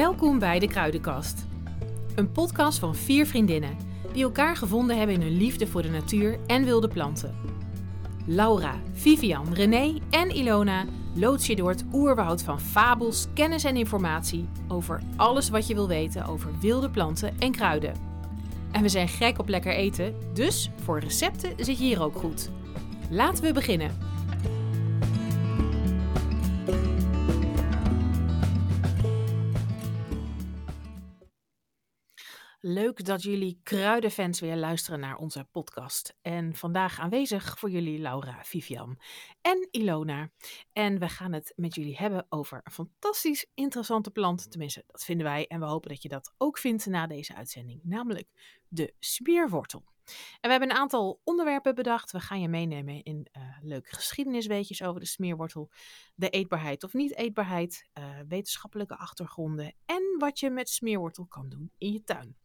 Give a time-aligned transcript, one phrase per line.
[0.00, 1.46] Welkom bij de Kruidenkast.
[2.14, 3.76] Een podcast van vier vriendinnen
[4.12, 7.36] die elkaar gevonden hebben in hun liefde voor de natuur en wilde planten.
[8.26, 10.84] Laura, Vivian, René en Ilona
[11.14, 15.88] loods je door het oerwoud van fabels, kennis en informatie over alles wat je wil
[15.88, 17.94] weten over wilde planten en kruiden.
[18.72, 22.50] En we zijn gek op lekker eten, dus voor recepten zit je hier ook goed.
[23.10, 24.09] Laten we beginnen.
[32.96, 36.16] Dat jullie kruidenfans weer luisteren naar onze podcast.
[36.22, 39.00] En vandaag aanwezig voor jullie Laura, Vivian
[39.40, 40.30] en Ilona.
[40.72, 44.50] En we gaan het met jullie hebben over een fantastisch interessante plant.
[44.50, 45.46] Tenminste, dat vinden wij.
[45.46, 47.80] En we hopen dat je dat ook vindt na deze uitzending.
[47.84, 48.28] Namelijk
[48.68, 49.84] de smeerwortel.
[50.04, 52.12] En we hebben een aantal onderwerpen bedacht.
[52.12, 55.70] We gaan je meenemen in uh, leuke geschiedenisweetjes over de smeerwortel.
[56.14, 57.88] De eetbaarheid of niet eetbaarheid.
[57.98, 59.74] Uh, wetenschappelijke achtergronden.
[59.86, 62.39] En wat je met smeerwortel kan doen in je tuin.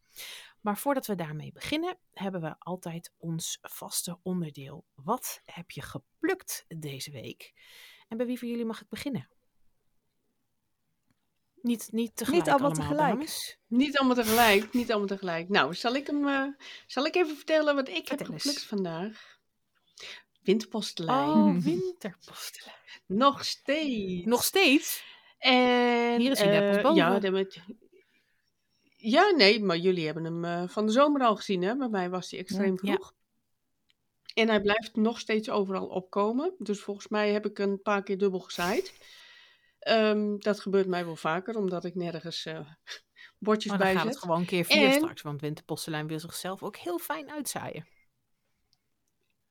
[0.60, 4.84] Maar voordat we daarmee beginnen, hebben we altijd ons vaste onderdeel.
[4.94, 7.52] Wat heb je geplukt deze week?
[8.08, 9.28] En bij wie van jullie mag ik beginnen?
[11.62, 13.12] Niet, niet tegelijk Niet allemaal, allemaal tegelijk.
[13.14, 13.58] dames.
[13.66, 15.48] Niet allemaal tegelijk, niet allemaal tegelijk.
[15.48, 16.46] Nou, zal ik hem, eh,
[16.86, 18.42] zal ik even vertellen wat ik Vertel heb eens.
[18.42, 19.38] geplukt vandaag?
[20.42, 21.28] Winterpostelijn.
[21.28, 22.76] Oh, winterpostelijn.
[23.06, 24.24] Nog steeds.
[24.26, 25.04] Nog steeds?
[25.38, 26.96] En, Hier is hij net pas boven.
[26.96, 27.18] Ja,
[29.10, 31.76] ja, nee, maar jullie hebben hem eh, van de zomer al gezien, hè?
[31.76, 32.94] Bij mij was hij extreem Ja.
[32.94, 33.14] vroeg.
[34.34, 36.54] En hij blijft nog steeds overal opkomen.
[36.58, 38.92] Dus volgens mij heb ik een paar keer dubbel gezaaid.
[39.78, 42.60] Ehm, dat gebeurt mij wel vaker, omdat ik nergens eh
[43.38, 44.14] bordjes Maar dan bij gaat zet.
[44.14, 45.22] het gewoon keer vier En- straks.
[45.22, 47.86] Want winterpostelijn wil zichzelf ook heel fijn uitzaaien.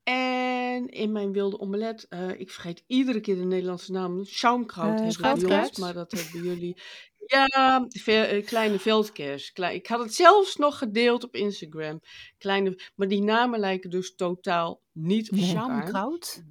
[0.03, 4.23] En in mijn wilde omelet, eh, ik vergeet iedere keer de Nederlandse naam.
[4.25, 6.81] Schaumkraut ons, maar dat hebben jullie.
[7.25, 9.51] Ja, ve- eh, kleine veldkers.
[9.51, 11.99] Klei- ik had het zelfs nog gedeeld op Instagram.
[12.37, 15.91] Kleine, maar die namen lijken dus totaal niet op elkaar.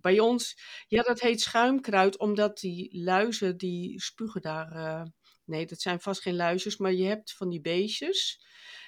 [0.01, 0.57] Bij ons,
[0.89, 4.71] ja, dat heet schuimkruid, omdat die luizen die spugen daar.
[4.73, 5.03] eh,
[5.45, 8.43] nee, dat zijn vast geen luisjes, maar je hebt van die beestjes.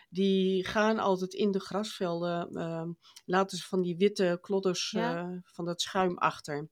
[0.08, 2.84] Die gaan altijd in de grasvelden, eh,
[3.24, 5.16] laten ze van die witte klodders Ja.
[5.18, 6.68] eh, van dat schuim achter.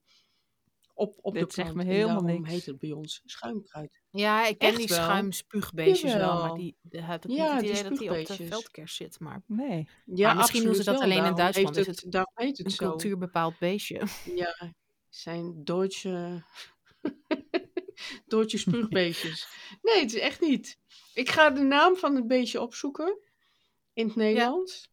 [0.96, 2.48] Op, op Dit de zegt me helemaal niks.
[2.50, 4.02] heet het bij ons schuimkruid.
[4.10, 4.96] Ja, ik ken Echt die wel?
[4.96, 6.38] schuimspuugbeestjes wel.
[6.42, 7.38] Maar die, ik Ja, niet het die
[7.70, 9.20] idee dat die op de veldkers zit.
[9.20, 9.88] Maar Nee.
[10.04, 11.02] Ja, Maar misschien doen ze dat wel.
[11.02, 12.88] alleen in Duitsland, heeft is het, daarom heet het een zo.
[12.88, 14.02] cultuurbepaald beestje.
[14.34, 14.74] Ja,
[15.08, 16.42] zijn Duitse,
[18.26, 19.48] Duitse spuugbeestjes.
[19.82, 20.78] Nee, het is echt niet.
[21.14, 23.18] Ik ga de naam van het beestje opzoeken
[23.92, 24.92] in het Nederlands.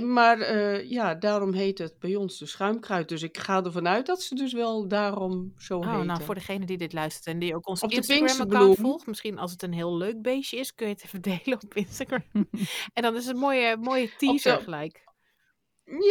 [0.00, 3.08] Maar eh, ja, daarom heet het bij ons de schuimkruid.
[3.08, 6.06] Dus ik ga ervan uit dat ze dus wel daarom zo Oh, heten.
[6.06, 9.06] nou, voor degene die dit luistert en die ook ons Instagram-account volgt.
[9.06, 12.24] Misschien als het een heel leuk beestje is, kun je het even delen op Instagram.
[12.94, 15.10] en dan is het een mooie, mooie teaser de- gelijk.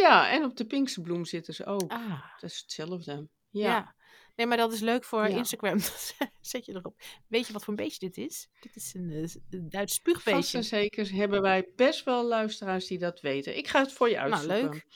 [0.00, 1.90] Ja, en op de Pinksterbloem zitten ze ook.
[1.92, 3.28] Ah, Dat is hetzelfde.
[3.50, 3.68] ja.
[3.68, 3.94] Ja.
[4.36, 5.36] Nee, maar dat is leuk voor Ja.
[5.36, 5.78] Instagram.
[6.40, 7.00] Zet je erop.
[7.28, 8.48] Weet je wat voor een beestje dit is?
[8.60, 9.18] Dit is een, eh,
[9.50, 10.58] een Duits Vast spuugbeestje.
[10.58, 13.56] en zeker hebben wij best wel luisteraars die dat weten.
[13.56, 14.70] Ik ga het voor je Nou, uitzoeken.
[14.70, 14.86] leuk.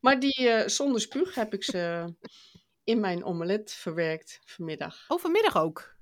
[0.00, 2.14] Maar die eh, zonder spuug heb ik ze
[2.84, 5.04] in mijn omelet verwerkt vanmiddag.
[5.08, 5.92] Oh, vanmiddag ook.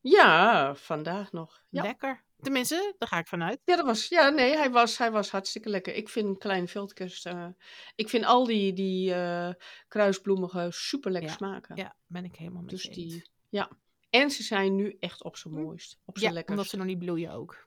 [0.00, 1.62] Ja, vandaag nog.
[1.68, 2.24] Ja, Lekker.
[2.46, 3.60] Tenminste, daar ga ik vanuit.
[3.64, 5.94] ja, dat was, ja nee, hij was, hij was hartstikke lekker.
[5.94, 7.46] Ik vind kleine veldkers, eh,
[7.94, 9.50] ik vind al die, die eh,
[9.88, 11.76] kruisbloemige super lekker Ja, smaken.
[11.76, 13.70] Ja, ben ik helemaal met dus je die, ja.
[14.10, 16.56] En ze zijn nu echt op zijn mooist, op zijn Ja, lekkers.
[16.56, 17.66] omdat ze nog niet bloeien ook.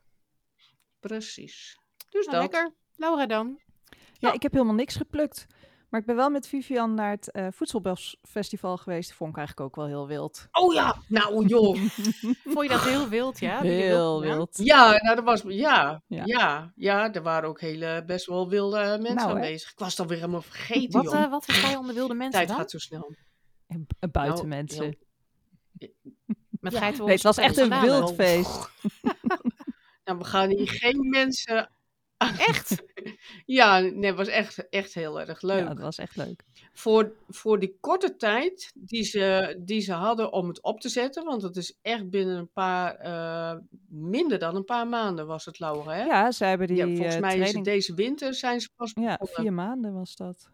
[0.99, 1.77] Precies.
[2.09, 2.51] Dus Nou, dat.
[2.51, 2.73] lekker.
[2.95, 3.59] Laura dan?
[4.13, 5.45] Ja, ik heb helemaal niks geplukt.
[5.89, 9.13] Maar ik ben wel met Vivian naar het eh Voedselbosfestival geweest.
[9.13, 10.47] Vond ik eigenlijk ook wel heel wild.
[10.51, 11.75] Oh ja, nou joh.
[12.53, 13.61] Vond je dat heel wild, ja?
[13.61, 14.57] Heel wild.
[14.57, 16.21] Ja, nou, dat was, ja, Ja.
[16.25, 16.71] ja.
[16.75, 19.33] ja, er waren ook hele, best wel wilde mensen Nou, hè?
[19.35, 19.71] aanwezig.
[19.71, 21.21] Ik was het alweer helemaal vergeten, Wat, joh.
[21.23, 22.57] eh, wat versta je onder wilde mensen Tijd dan?
[22.57, 23.13] gaat zo snel.
[23.67, 24.85] En b- buiten Nou, mensen.
[26.59, 26.79] Met Ja.
[26.79, 28.69] Nee, het was echt een wild feest.
[30.05, 31.69] Nou, we gaan hier geen mensen...
[32.37, 32.83] Echt?
[33.45, 35.59] Ja, nee, het was echt, echt heel erg leuk.
[35.59, 36.43] Ja, dat was echt leuk.
[36.73, 41.23] Voor, voor die korte tijd die ze, die ze hadden om het op te zetten,
[41.23, 43.57] want het is echt binnen een paar, eh,
[43.87, 46.03] minder dan een paar maanden was het, Laura, hè?
[46.03, 48.91] Ja, ze hebben die Ja, volgens eh, mij is het deze winter zijn ze pas
[48.93, 49.35] Ja, begonnen.
[49.35, 50.49] vier maanden was dat.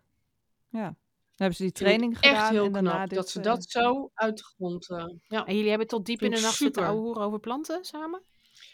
[0.70, 0.84] Ja.
[0.84, 2.36] Dan hebben ze die training gedaan.
[2.36, 4.86] Echt heel en daarna knap dit, dat ze eh, dat zo uit de grond...
[5.28, 5.46] ja.
[5.46, 6.84] En jullie hebben tot diep in de nacht zitten super.
[6.84, 8.22] ouwehoeren over planten samen?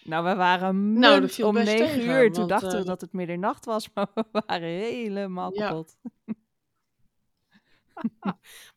[0.03, 2.31] Nou, we waren Nou, dat munt viel om negen tegen, uur.
[2.33, 5.67] Toen dachten we eh, dat het middernacht was, maar we waren helemaal Ja.
[5.67, 5.95] kapot.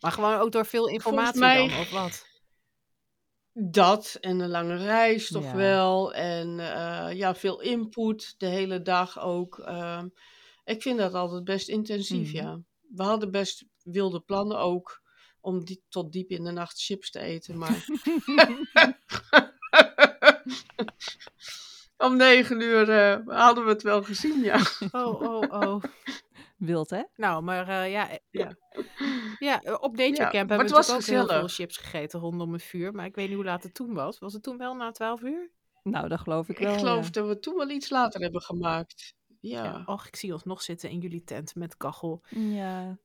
[0.01, 2.27] Maar gewoon ook door veel informatie mij- dan, of wat?
[3.53, 5.55] Dat en een lange reis toch Ja.
[5.57, 6.15] wel.
[6.15, 9.59] En eh, ja, veel input de hele dag ook.
[9.59, 10.09] Ehm,
[10.65, 12.37] ik vind dat altijd best intensief, Mhm.
[12.45, 12.61] ja.
[12.95, 15.03] We hadden best wilde plannen ook
[15.41, 17.59] om die, tot diep in de nacht chips te eten.
[17.59, 17.85] Maar
[21.97, 24.61] om negen uur eh, hadden we het wel gezien, ja.
[24.93, 25.83] Oh, oh, oh.
[26.57, 27.03] Wild, hè?
[27.17, 28.57] Nou, maar eh, ja, eh, Ja.
[29.39, 32.93] ja, op Nature Ja, Camp hebben we ook heel veel chips gegeten rondom het vuur.
[32.93, 34.19] Maar ik weet niet hoe laat het toen was.
[34.19, 35.51] Was het toen wel na 12 uur?
[35.83, 36.79] Nou, dat geloof ik Ik wel.
[36.79, 37.11] geloof ja.
[37.11, 39.15] dat we toen wel iets later hebben gemaakt.
[39.41, 39.65] Ja.
[39.65, 39.83] Ja.
[39.87, 42.23] Och, ik zie ons nog zitten in jullie tent met kachel.
[42.29, 42.99] Ja.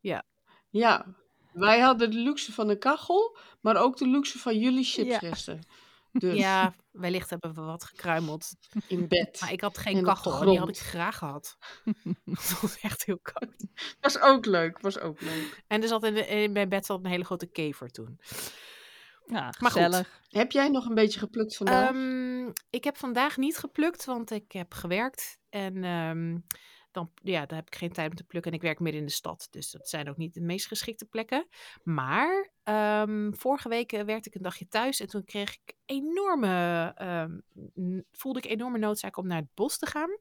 [0.70, 1.06] Ja.
[1.54, 4.90] Wij hadden de luxe van de kachel, maar ook de luxe van jullie Ja.
[4.92, 5.60] chipsresten.
[6.12, 8.50] Dus Ja, wellicht hebben we wat gekruimeld.
[8.88, 9.38] in bed.
[9.42, 11.58] Maar ik had En geen kachel en die had ik graag gehad.
[12.26, 13.66] Het was echt heel koud.
[14.00, 15.64] Was ook leuk, was ook leuk.
[15.68, 18.20] En er zat in, de, in mijn bed zat een hele grote kever toen.
[19.26, 19.82] Ja, Maar goed.
[19.82, 20.22] gezellig.
[20.30, 21.90] Heb jij nog een beetje geplukt vandaag?
[21.90, 25.38] Ehm, ik heb vandaag niet geplukt, want ik heb gewerkt.
[25.50, 26.38] En ehm,
[26.92, 28.52] dan, ja, dan heb ik geen tijd om te plukken.
[28.52, 29.48] En ik werk midden in de stad.
[29.52, 31.48] Dus dat zijn ook niet de meest geschikte plekken.
[31.84, 35.00] Maar ehm, vorige week eh, werkte ik een dagje thuis.
[35.00, 37.40] En toen kreeg ik enorme, ehm,
[38.12, 40.18] voelde ik enorme noodzaak om naar het bos te gaan.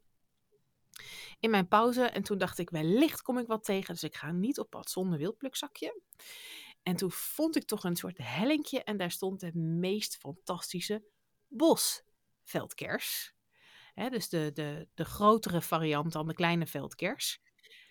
[1.41, 2.03] In mijn pauze.
[2.03, 3.95] En toen dacht ik, wellicht kom ik wat tegen.
[3.95, 6.01] Dus ik ga niet op pad zonder wildplukzakje.
[6.83, 8.85] En toen vond ik toch een soort hellinkje.
[8.85, 11.03] En daar stond de meest fantastische
[11.49, 13.37] bosveldkers.
[13.99, 17.41] Hè, dus de, de, de grotere variant dan de kleine veldkers.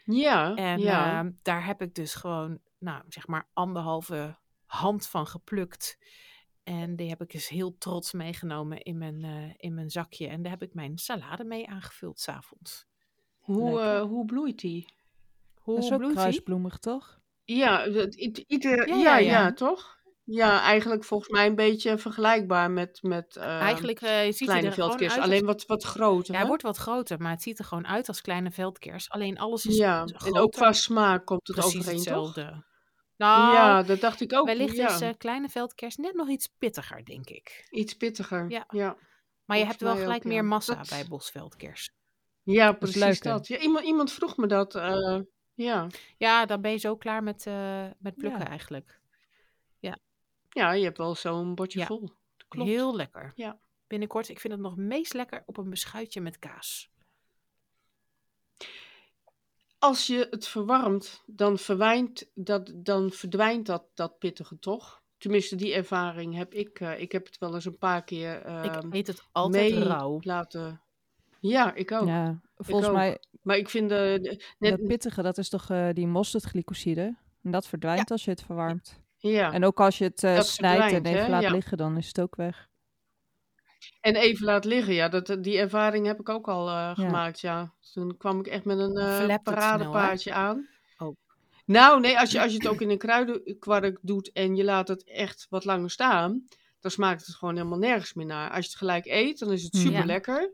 [0.04, 1.24] ja, En ja.
[1.24, 5.98] eh, daar heb ik dus gewoon, nou, zeg maar anderhalve hand van geplukt.
[6.63, 10.27] En die heb ik dus heel trots meegenomen in mijn, eh, in mijn zakje.
[10.27, 12.86] En daar heb ik mijn salade mee aangevuld s'avonds.
[13.38, 14.94] hoe, eh, hoe bloeit die?
[15.56, 16.21] Hoe Dat is ook bloeit die?
[16.24, 17.19] kruisbloemig, toch?
[17.44, 17.86] Ja,
[18.48, 19.54] ieder, ja, ja, ja.
[19.54, 19.97] toch?
[20.30, 24.68] Ja, eigenlijk volgens mij een beetje vergelijkbaar met, met eh, Eigenlijk eh, ziet hij kleine
[24.68, 25.12] er gewoon veldkers.
[25.14, 25.22] uit.
[25.22, 26.26] als- Alleen wat, wat groter.
[26.26, 26.48] Ja, hij hè?
[26.48, 29.10] wordt wat groter, maar het ziet er gewoon uit als kleine veldkers.
[29.10, 30.42] Alleen alles is Ja, en groter.
[30.42, 32.06] ook qua smaak komt het precies overeen, toch?
[32.36, 32.66] hetzelfde.
[33.18, 34.46] Nou, Ja, dat dacht ik ook.
[34.46, 34.90] wellicht ja.
[34.96, 37.68] is eh, kleine veldkers net nog iets pittiger, denk ik.
[37.70, 38.46] Iets pittiger.
[38.50, 38.66] Ja.
[38.70, 38.86] Ja,
[39.46, 41.90] Maar je Volgens hebt wel mij gelijk ook, meer massa Dat- bij bosveldkers.
[42.44, 43.48] ja is precies dat.
[43.48, 44.76] Ja, iemand, iemand vroeg me dat.
[44.76, 45.20] eh,
[45.54, 45.88] ja.
[46.18, 48.48] Ja, dan ben je zo klaar met, eh, met plukken Ja.
[48.48, 49.00] eigenlijk.
[50.57, 51.86] Ja, je hebt wel zo'n bordje Ja.
[51.86, 52.09] vol.
[52.48, 52.69] Klopt.
[52.69, 53.31] Heel lekker.
[53.36, 53.59] Ja.
[53.88, 56.92] Binnenkort, ik vind het nog meest lekker op een beschuitje met kaas.
[59.80, 65.01] Als je het verwarmt, dan, verwijnt dat, dan verdwijnt dat, dat pittige toch?
[65.18, 66.80] Tenminste, die ervaring heb ik.
[66.80, 69.83] eh, ik heb het wel eens een paar keer ik ehm eet het altijd mee
[69.83, 70.19] rauw.
[70.21, 70.81] laten.
[71.39, 72.07] Ja, ik ook.
[72.07, 75.89] Ja, volgens mij, Maar ik vind de, de- net, dat pittige, dat is toch eh,
[75.94, 77.15] die mosterdglycoside?
[77.44, 79.00] En dat verdwijnt als je het verwarmt.
[79.18, 79.52] Ja.
[79.52, 81.30] En ook als je het eh, snijdt en even hè?
[81.30, 81.52] laat Ja.
[81.52, 82.68] liggen, dan is het ook weg.
[84.02, 87.74] En even laat liggen, ja, dat, die ervaring heb ik ook al eh, gemaakt, ja.
[87.94, 90.68] Toen kwam ik echt met een eh het paradepaardje aan.
[90.98, 91.16] Oh.
[91.66, 94.88] Nou, nee, als je, als je het ook in een kruidenkwark doet en je laat
[94.88, 96.48] het echt wat langer staan,
[96.80, 98.50] dan smaakt het gewoon helemaal nergens meer naar.
[98.50, 99.81] Als je het gelijk eet, dan is het Ja.
[99.81, 100.54] super lekker.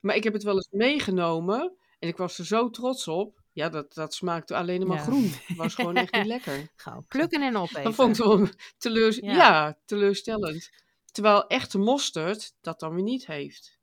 [0.00, 3.40] Maar ik heb het wel eens meegenomen en ik was er zo trots op.
[3.56, 5.02] Ja, dat, dat smaakte alleen maar Ja.
[5.02, 5.32] groen.
[5.46, 6.68] Het was gewoon echt niet lekker.
[6.76, 7.82] Gauw plukken en opeten.
[7.84, 9.32] Dat vond ik wel teleurs Ja.
[9.32, 9.78] ja.
[9.84, 10.70] teleurstellend.
[11.12, 13.78] Terwijl echte mosterd dat dan weer niet heeft.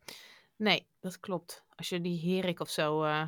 [0.55, 1.63] Nee, dat klopt.
[1.75, 3.27] Als je die herik of zo eh,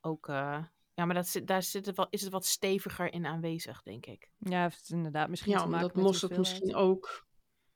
[0.00, 0.28] ook...
[0.28, 0.58] eh,
[0.94, 4.06] ja, maar dat zit, daar zit het wel, is het wat steviger in aanwezig, denk
[4.06, 4.30] ik.
[4.38, 7.26] Ja, heeft het inderdaad misschien Ja, te maken omdat met mosterd misschien ook.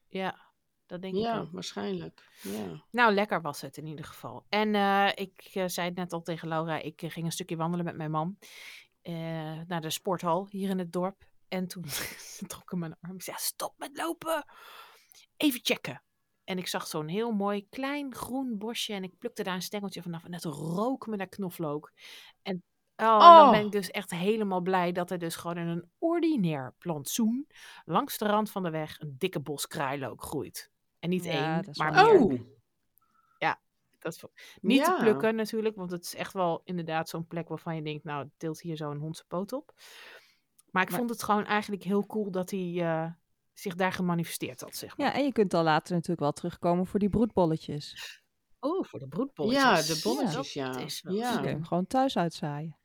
[0.09, 0.50] Ja,
[0.91, 2.29] dat denk ik Ja, waarschijnlijk.
[2.43, 2.85] Ja.
[2.91, 4.45] Nou, lekker was het in ieder geval.
[4.49, 7.57] En eh, ik eh, zei het net al tegen Laura, ik eh, ging een stukje
[7.57, 8.39] wandelen met mijn man
[9.67, 11.25] naar de sporthal hier in het dorp.
[11.49, 11.85] En toen
[12.49, 13.15] trok ik mijn arm.
[13.15, 14.45] Ik zei, stop met lopen.
[15.37, 16.03] Even checken.
[16.45, 20.03] En ik zag zo'n heel mooi klein groen bosje en ik plukte daar een stengeltje
[20.03, 21.93] vanaf en het rook me naar knoflook.
[22.43, 22.63] En,
[22.97, 23.51] oh, dan Oh.
[23.51, 27.47] ben ik dus echt helemaal blij dat er dus gewoon in een ordinair plantsoen
[27.85, 30.71] langs de rand van de weg een dikke bos kruilook groeit.
[31.01, 31.31] En niet Ja,
[31.63, 32.41] één, maar wel meer.
[32.41, 32.49] Oh,
[34.03, 34.25] Dat is
[34.61, 34.99] niet te Ja.
[34.99, 38.61] plukken natuurlijk, want het is echt wel inderdaad zo'n plek waarvan je denkt, nou, tilt
[38.61, 39.73] hier zo een hondse poot op.
[40.71, 43.11] Maar ik Maar- vond het gewoon eigenlijk heel cool dat hij eh,
[43.53, 45.07] zich daar gemanifesteerd had, zeg maar.
[45.07, 48.21] Ja, en je kunt dan later natuurlijk wel terugkomen voor die broedbolletjes.
[48.61, 49.63] Oh, voor de broedbolletjes.
[49.63, 50.79] ja, de bolletjes, ja.
[50.79, 51.45] is wel Die kun je Ja.
[51.45, 52.79] hem gewoon thuis uitzaaien.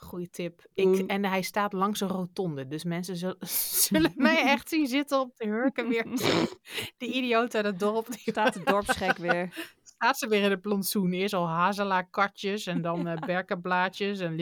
[0.00, 0.66] Goeie tip.
[0.74, 3.36] Ik, Toen- en hij staat langs een rotonde, dus mensen zullen,
[3.88, 6.04] zullen mij echt zien zitten op de hurken weer.
[6.98, 9.72] De idioot uit het dorp, die Staat de dorpsgek weer.
[9.82, 11.12] staat ze weer in het plantsoen.
[11.12, 14.34] Eerst al hazelaarkatjes en dan eh berkenblaadjes en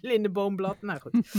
[0.00, 0.82] lindeboomblad.
[0.82, 1.32] Nou goed.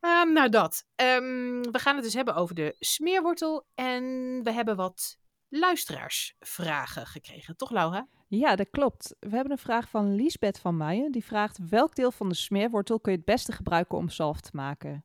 [0.00, 0.84] Ehm, nou, dat.
[0.94, 3.66] Ehm, we gaan het dus hebben over de smeerwortel.
[3.74, 4.02] En
[4.42, 5.18] we hebben wat
[5.50, 7.56] luisteraarsvragen gekregen.
[7.56, 8.08] Toch, Laura?
[8.28, 9.16] Ja, dat klopt.
[9.20, 11.12] We hebben een vraag van Liesbeth van Meijen.
[11.12, 14.50] Die vraagt: welk deel van de smeerwortel kun je het beste gebruiken om zalf te
[14.52, 15.04] maken?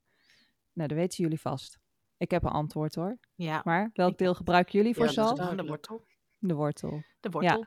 [0.74, 1.80] Nou, dat weten jullie vast.
[2.18, 3.18] Ik heb een antwoord hoor.
[3.36, 3.62] Ja.
[3.64, 5.40] Maar welk deel gebruiken jullie voor Ja, zalf?
[5.40, 6.06] de wortel.
[6.38, 7.02] De wortel.
[7.20, 7.66] De wortel.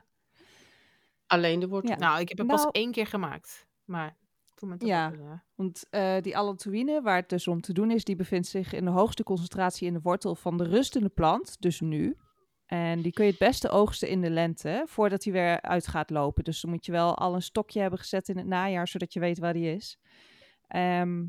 [1.27, 1.89] Alleen de wortel.
[1.91, 1.97] Ja.
[1.97, 3.67] Nou, ik heb het pas Nou- één keer gemaakt.
[3.85, 4.17] Maar
[4.55, 5.09] toen met de Ja.
[5.09, 5.43] wortel, ja.
[5.55, 8.85] Want eh, die allantoïne, waar het dus om te doen is, die bevindt zich in
[8.85, 12.17] de hoogste concentratie in de wortel van de rustende plant, dus nu.
[12.69, 16.09] En die kun je het beste oogsten in de lente, voordat hij weer uit gaat
[16.09, 16.43] lopen.
[16.43, 19.19] Dus dan moet je wel al een stokje hebben gezet in het najaar, zodat je
[19.19, 19.97] weet waar die is.
[20.67, 21.25] Ehm,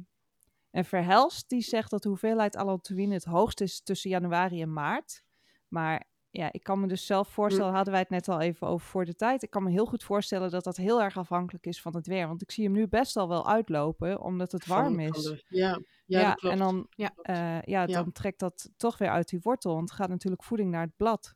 [0.71, 5.23] en Verhelst, die zegt dat de hoeveelheid allantoïne het hoogst is tussen januari en maart.
[5.69, 8.87] Maar ja, ik kan me dus zelf voorstellen, hadden wij het net al even over
[8.87, 9.43] voor de tijd.
[9.43, 12.27] Ik kan me heel goed voorstellen dat dat heel erg afhankelijk is van het weer.
[12.29, 15.45] Want ik zie hem nu best al wel uitlopen, omdat het warm is.
[15.49, 16.55] ja, ja, dat klopt.
[16.55, 17.13] en dan, Ja.
[17.23, 17.87] eh, ja, Ja.
[17.87, 19.75] dan trekt dat toch weer uit die wortel.
[19.75, 21.35] Want het gaat natuurlijk voeding naar het blad.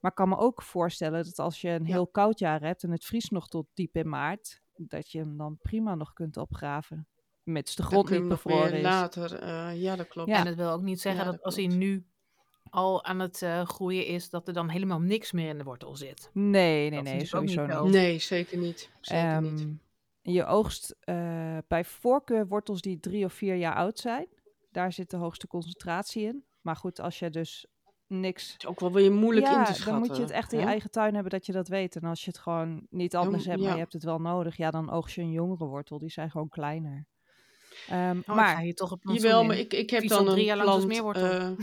[0.00, 1.92] Maar ik kan me ook voorstellen dat als je een Ja.
[1.92, 5.36] heel koud jaar hebt en het vriest nog tot diep in maart, dat je hem
[5.36, 7.08] dan prima nog kunt opgraven.
[7.42, 8.82] Mits de grond niet bevroren is.
[8.82, 9.34] later.
[9.38, 10.28] eh, ja, dat klopt.
[10.28, 10.38] Ja.
[10.38, 12.06] En dat wil ook niet zeggen Ja, dat, dat als hij nu
[12.74, 15.96] al aan het eh, groeien is, dat er dan helemaal niks meer in de wortel
[15.96, 16.30] zit.
[16.32, 17.92] Nee, nee, Dat nee, sowieso niet.
[17.92, 18.90] Nee, zeker niet.
[19.00, 19.60] Zeker niet.
[19.60, 19.72] Ehm,
[20.22, 24.26] Je oogst eh, bij voorkeur wortels die drie of vier jaar oud zijn.
[24.70, 26.44] Daar zit de hoogste concentratie in.
[26.60, 27.66] Maar goed, als je dus
[28.06, 29.92] niks Het is ook wel weer moeilijk ja, in te schatten.
[29.92, 30.70] dan moet je het echt in je hè?
[30.70, 31.96] eigen tuin hebben dat je dat weet.
[31.96, 33.74] En als je het gewoon niet anders hebt, maar ja.
[33.74, 35.98] je hebt het wel nodig, ja, dan oogst je een jongere wortel.
[35.98, 37.06] Die zijn gewoon kleiner.
[37.88, 40.38] Ehm, Oh, ik ga maar hier toch op Jawel, maar ik, ik heb dan drie
[40.38, 40.92] een jaar lang als plant...
[40.92, 41.56] smeerwortel.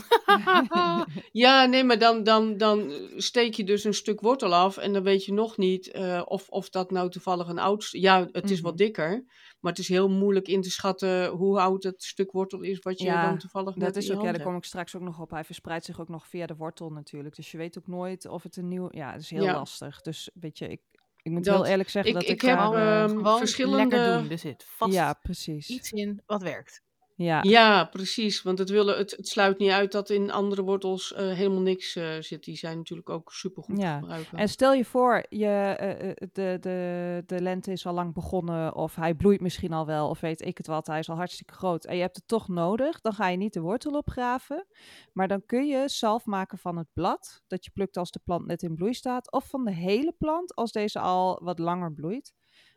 [0.69, 1.01] eh,
[1.31, 5.03] ja, nee, maar dan, dan, dan steek je dus een stuk wortel af en dan
[5.03, 7.87] weet je nog niet eh, of, of dat nou toevallig een oud...
[7.91, 8.83] Ja, het is wat Mhm.
[8.83, 9.23] dikker,
[9.59, 12.97] maar het is heel moeilijk in te schatten hoe oud het stuk wortel is wat
[12.99, 15.19] je Ja, dan toevallig dat is je ook, ja, daar kom ik straks ook nog
[15.19, 15.29] op.
[15.31, 17.35] Hij verspreidt zich ook nog via de wortel natuurlijk.
[17.35, 18.87] Dus je weet ook nooit of het een nieuw...
[18.91, 19.53] Ja, het is heel Ja.
[19.53, 20.01] lastig.
[20.01, 20.81] Dus weet je, ik,
[21.21, 23.95] ik moet Dat- heel eerlijk zeggen ik- dat ik ik, heb, daar, eh, gewoon verschillende-
[23.95, 24.29] lekker doen.
[24.31, 25.69] Er zit vast ja, precies.
[25.69, 26.81] iets in wat werkt.
[27.23, 28.41] Ja, Ja, precies.
[28.41, 31.95] Want het, willen, het, het sluit niet uit dat in andere wortels eh, helemaal niks
[31.95, 32.43] eh, zit.
[32.43, 33.93] Die zijn natuurlijk ook supergoed Ja.
[33.95, 34.37] te gebruiken.
[34.37, 38.75] En stel je voor, je, eh, eh, de, de, de lente is al lang begonnen,
[38.75, 41.53] of hij bloeit misschien al wel, of weet ik het wat, hij is al hartstikke
[41.53, 44.67] groot en je hebt het toch nodig, dan ga je niet de wortel opgraven,
[45.13, 48.45] maar dan kun je zalf maken van het blad, dat je plukt als de plant
[48.45, 52.33] net in bloei staat, of van de hele plant als deze al wat langer bloeit.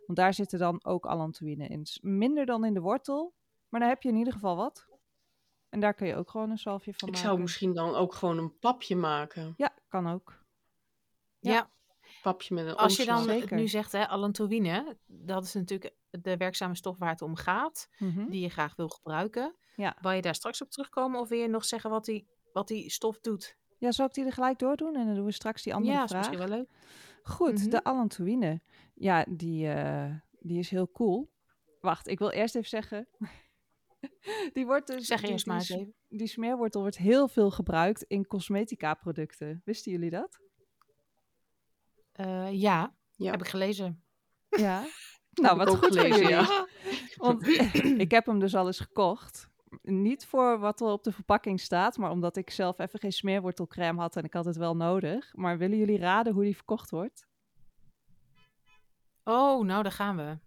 [0.07, 1.79] Want daar zitten dan ook allantoïne in.
[1.79, 3.35] Dus minder dan in de wortel,
[3.75, 4.87] maar dan heb je in ieder geval wat.
[5.69, 7.29] En daar kun je ook gewoon een zalfje van ik maken.
[7.29, 9.55] zou misschien dan ook gewoon een papje maken.
[9.57, 10.45] Ja, kan ook.
[11.39, 11.53] Ja.
[11.53, 11.71] Ja.
[12.23, 13.57] Papje met een Als je dan Zeker.
[13.57, 18.31] nu zegt, hè, allantoïne, dat is natuurlijk de werkzame stof waar het om gaat, Mhm.
[18.31, 19.55] die je graag wil gebruiken.
[19.77, 19.97] Ja.
[20.01, 22.91] Wil je daar straks op terugkomen of wil je nog zeggen wat die, wat die
[22.91, 23.57] stof doet?
[23.79, 26.03] Ja, zal ik die er gelijk doordoen en dan doen we straks die andere ja,
[26.05, 26.21] is vraag.
[26.29, 26.69] misschien wel leuk.
[27.23, 27.69] Goed, Mhm.
[27.71, 28.61] de allantoïne.
[28.95, 31.33] Ja, die, eh, die is heel cool.
[31.81, 33.09] Wacht, ik wil eerst even zeggen.
[34.53, 35.07] die wordt dus.
[35.07, 35.95] Zeg die, eerst maar eens die, even.
[36.09, 39.63] die smeerwortel wordt heel veel gebruikt in cosmetica producten.
[39.65, 40.41] Wisten jullie dat?
[42.13, 43.31] Eh, ja, Ja.
[43.31, 44.05] heb ik gelezen.
[44.49, 44.85] Ja.
[45.43, 46.29] nou, ik wat goed gelezen, voor jullie.
[46.37, 46.67] ja.
[47.17, 47.47] Want
[48.07, 49.49] ik heb hem dus al eens gekocht.
[49.83, 54.01] Niet voor wat er op de verpakking staat, maar omdat ik zelf even geen smeerwortelcrème
[54.01, 55.33] had en ik had het wel nodig.
[55.37, 57.27] Maar willen jullie raden hoe die verkocht wordt?
[59.25, 60.39] Oh, nou, daar gaan we.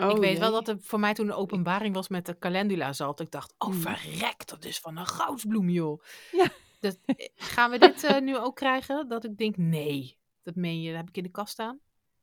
[0.00, 0.40] Oh, ik weet jee.
[0.40, 3.20] wel dat er voor mij toen een openbaring was met de calendula zalt.
[3.20, 3.74] Ik dacht, oh Mm.
[3.74, 6.02] verrek, dat is van een goudsbloem, joh.
[6.32, 6.48] Ja.
[6.80, 9.08] Dat, eh, gaan we dit eh, nu ook krijgen?
[9.08, 11.78] Dat ik denk, nee, dat meen je, dat heb ik in de kast staan.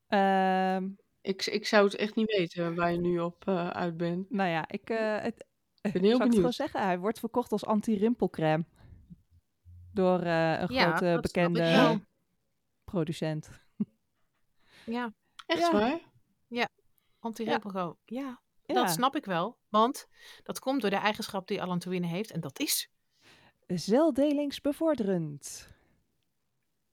[0.08, 0.89] Ehm,
[1.22, 4.29] Ik, ik zou het echt niet weten waar je nu op eh, uit bent.
[4.32, 5.46] nou ja, ik, eh het,
[5.82, 6.53] ben heel Zal ik het gewoon benieuwd.
[6.53, 6.82] zeggen?
[6.82, 8.65] Hij wordt verkocht als anti-rimpelcrème.
[9.94, 12.00] Door eh, een Ja, grote bekende wel.
[12.84, 13.50] producent.
[14.86, 15.13] Ja,
[15.46, 15.72] Echt Ja.
[15.72, 16.00] waar?
[17.25, 17.98] Anti-rimpelgo.
[18.05, 18.39] Ja.
[18.65, 19.58] Ja, dat snap ik wel.
[19.70, 20.08] Want
[20.44, 22.32] dat komt door de eigenschap die allantoïne heeft.
[22.32, 22.89] En dat is...
[23.67, 25.74] zeldelingsbevorderend.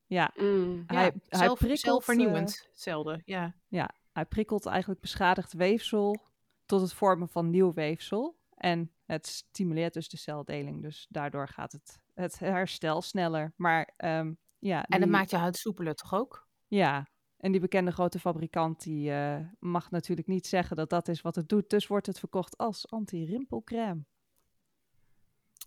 [0.06, 0.84] Ja, Mm.
[0.86, 2.66] Ja, hij, hij, zelf, prikkelt, zelfvernieuwend.
[2.70, 3.54] Hetzelfde, ja.
[3.70, 6.26] eh, hij prikkelt eigenlijk beschadigd weefsel
[6.66, 8.36] tot het vormen van nieuw weefsel.
[8.54, 10.82] En het stimuleert dus de celdeling.
[10.82, 13.52] Dus daardoor gaat het, het herstel sneller.
[13.56, 16.46] Maar ehm, ja, En dat die- maakt je huid soepeler toch ook?
[16.66, 17.06] Ja,
[17.42, 21.34] en die bekende grote fabrikant die eh, mag natuurlijk niet zeggen dat dat is wat
[21.34, 21.70] het doet.
[21.70, 24.04] Dus wordt het verkocht als anti-rimpelcrème.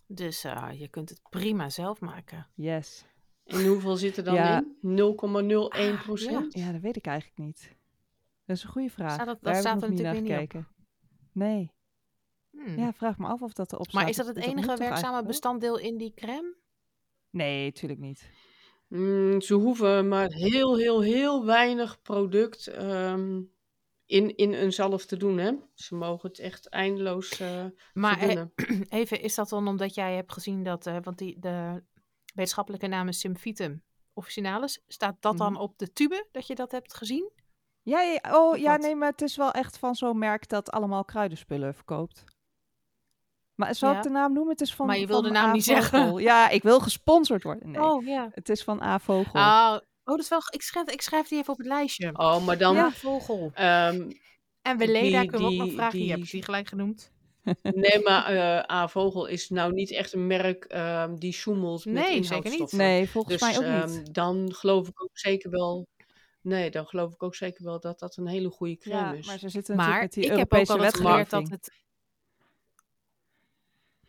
[0.07, 2.47] Dus eh, je kunt het prima zelf maken.
[2.53, 3.05] Yes.
[3.43, 4.57] En hoeveel zit er dan Ja.
[4.57, 4.75] in?
[4.81, 6.53] 0,01 procent?
[6.53, 7.75] Ja, dat weet ik eigenlijk niet.
[8.45, 9.13] Dat is een goede vraag.
[9.13, 10.67] Staat dat- staat ik er nog niet naar natuurlijk niet gekeken.
[11.31, 11.71] Nee.
[12.51, 12.77] Hmm.
[12.77, 14.01] Ja, vraag me af of dat erop staat.
[14.01, 16.55] maar is dat het enige werkzame bestanddeel in die crème?
[17.29, 18.29] Nee, natuurlijk niet.
[18.87, 23.41] Mm, ze hoeven maar heel, heel, heel weinig product ehm,
[24.05, 25.37] in, in een zalf te doen.
[25.37, 25.51] Hè?
[25.73, 28.51] Ze mogen het echt eindeloos eh Maar eh, verdunnen.
[28.89, 31.83] even, is dat dan omdat jij hebt gezien dat, eh, want die, de
[32.33, 34.83] wetenschappelijke naam is Symphytum officinalis.
[34.87, 35.61] Staat dat dan Mhm.
[35.61, 37.31] op de tube dat je dat hebt gezien?
[37.81, 38.81] Ja, ja, oh, Of ja, wat?
[38.81, 42.23] nee, maar het is wel echt van zo'n merk dat allemaal kruidenspullen verkoopt.
[43.55, 43.97] Maar zal Ja.
[43.97, 44.51] ik de naam noemen?
[44.51, 45.53] Het is van Maar je wil de naam A.
[45.53, 45.99] niet zeggen.
[45.99, 46.17] Vogel.
[46.31, 47.71] Ja, ik wil gesponsord worden.
[47.71, 48.29] Nee, Oh ja.
[48.33, 48.99] het is van A.
[48.99, 49.39] Vogel.
[49.41, 50.39] Oh, oh, dat is wel.
[50.49, 52.09] Ik schrijf, ik schrijf die even op het lijstje.
[52.13, 52.75] Oh, maar dan...
[52.75, 53.51] Ja, vogel.
[53.53, 54.09] ehm,
[54.61, 55.91] En Weleda kunnen we ook nog vragen.
[55.91, 57.11] Die, die- heb ik die gelijk genoemd.
[57.61, 62.23] nee, maar eh A-vogel is nou niet echt een merk ehm, die zoemelt met Nee,
[62.23, 62.71] zeker niet.
[62.71, 63.95] nee, volgens Dus mij ook niet.
[63.95, 65.87] ehm, dan geloof ik ook zeker wel...
[66.41, 69.25] Nee, dan geloof ik ook zeker wel dat dat een hele goede crème ja, is.
[69.27, 71.83] maar ze zitten natuurlijk Maar met die ik heb ook altijd geleerd dat wetgeving.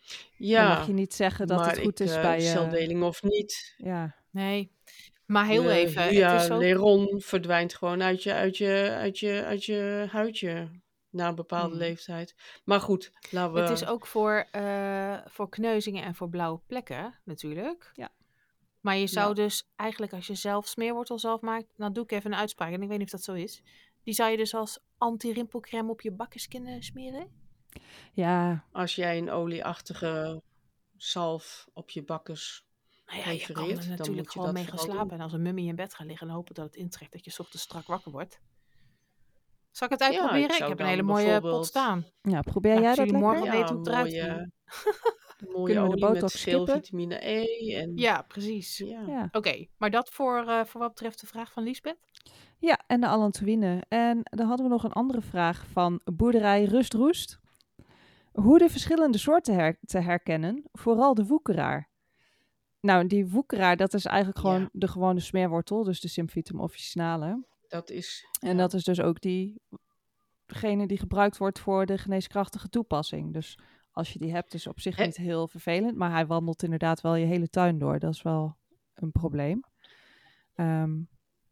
[0.08, 0.26] Het.
[0.38, 2.38] Dan ja, mag je niet zeggen dat het goed ik, is eh, bij...
[2.38, 3.75] eh, celdeling of niet.
[3.76, 4.14] ja.
[4.30, 4.75] Nee.
[5.26, 6.08] Maar heel de even.
[6.08, 10.06] Hya het is ook, Leron verdwijnt gewoon uit je, uit, je, uit, je, uit je
[10.10, 10.68] huidje
[11.10, 11.78] na een bepaalde Hmm.
[11.78, 12.34] leeftijd.
[12.64, 13.60] Maar goed, laten we...
[13.60, 17.90] het is ook voor, eh, voor kneuzingen en voor blauwe plekken natuurlijk.
[17.94, 18.08] Ja.
[18.80, 19.34] Maar je zou Ja.
[19.34, 22.82] dus eigenlijk als je zelf smeerwortel zelf maakt, dan doe ik even een uitspraak en
[22.82, 23.62] ik weet niet of dat zo is.
[24.02, 27.44] Die zou je dus als anti-rimpelcrème op je bakjes kunnen smeren?
[28.12, 30.42] Ja, Als jij een olieachtige
[30.96, 32.64] zalf op je bakkes...
[33.06, 35.16] Nou ja, je kan er dan natuurlijk moet je gewoon dat mee gaan slapen doen.
[35.18, 37.35] en als een mummie in bed gaan liggen en hopen dat het intrekt dat je
[37.38, 38.40] ochtends strak wakker wordt.
[39.70, 40.50] Zal ik het Ja, ik uitproberen?
[40.50, 42.04] ik zou heb een dan hele mooie pot staan.
[42.23, 45.49] ja, probeer jij ik dat jullie morgen weten hoe het eruit mooie, ziet.
[45.52, 46.32] mooie Kunnen we de olie met
[46.70, 47.75] vitamine E.
[47.75, 48.78] En, Ja, precies.
[48.78, 49.00] ja.
[49.06, 49.28] Ja.
[49.32, 51.96] Oké, maar dat voor, eh, voor wat betreft de vraag van Liesbeth?
[52.58, 53.82] Ja, en de Allantoïne.
[53.88, 57.38] En dan hadden we nog een andere vraag van boerderij Rustroest.
[58.40, 61.88] Hoe de verschillende soorten her- te herkennen, vooral de woekeraar.
[62.80, 64.68] Nou, die woekeraar, dat is eigenlijk gewoon Ja.
[64.72, 67.44] de gewone smeerwortel, dus de Symphytum officinale.
[67.68, 68.25] Dat is...
[68.40, 68.56] En ja.
[68.56, 69.60] dat is dus ook die,
[70.46, 73.32] degene die gebruikt wordt voor de geneeskrachtige toepassing.
[73.32, 73.58] Dus
[73.90, 77.14] als je die hebt, is op zich niet heel vervelend, maar hij wandelt inderdaad wel
[77.14, 77.99] je hele tuin door.
[77.99, 78.56] Dat is wel
[78.94, 79.60] een probleem.
[80.54, 80.94] Ehm,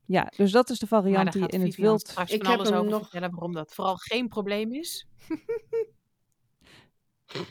[0.05, 2.91] ja, dus dat is de variant die in het wild Ik heb alles hem over
[2.91, 5.07] nog- vertellen waarom dat vooral geen probleem is.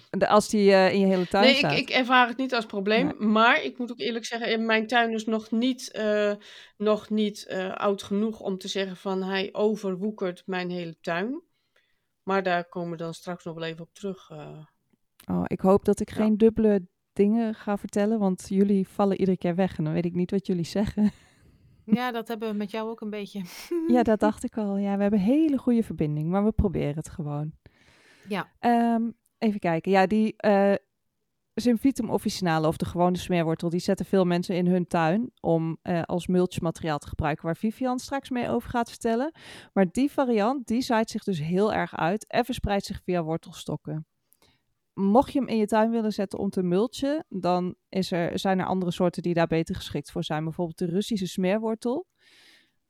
[0.10, 1.78] De- Als die eh, in je hele tuin Nee, ik, staat.
[1.78, 3.14] ik ervaar het niet als probleem.
[3.32, 6.34] Maar ik moet ook eerlijk zeggen, in mijn tuin is nog niet, eh,
[6.78, 11.42] nog niet eh, oud genoeg om te zeggen van hij overwoekert mijn hele tuin.
[12.24, 14.30] Maar daar komen we dan straks nog wel even op terug.
[14.30, 14.58] eh.
[15.30, 16.16] Oh, ik hoop dat ik Ja.
[16.16, 20.14] geen dubbele dingen ga vertellen, want jullie vallen iedere keer weg en dan weet ik
[20.16, 21.12] niet wat jullie zeggen.
[21.86, 23.42] Ja, dat hebben we met jou ook een beetje.
[23.96, 24.78] ja, dat dacht ik al.
[24.78, 27.52] Ja, we hebben een hele goede verbinding, maar we proberen het gewoon.
[28.28, 28.52] Ja.
[28.60, 29.10] Ehm,
[29.44, 29.92] even kijken.
[29.92, 30.36] Ja, die
[31.56, 36.02] Symphytum officinale of de gewone smeerwortel, die zetten veel mensen in hun tuin om eh,
[36.02, 39.32] als mulchmateriaal te gebruiken, waar Vivian straks mee over gaat vertellen.
[39.74, 44.08] Maar die variant, die zaait zich dus heel erg uit en verspreidt zich via wortelstokken.
[44.94, 48.60] Mocht je hem in je tuin willen zetten om te mulchen, dan is er, zijn
[48.60, 50.44] er andere soorten die daar beter geschikt voor zijn.
[50.44, 52.08] Bijvoorbeeld de Russische smeerwortel.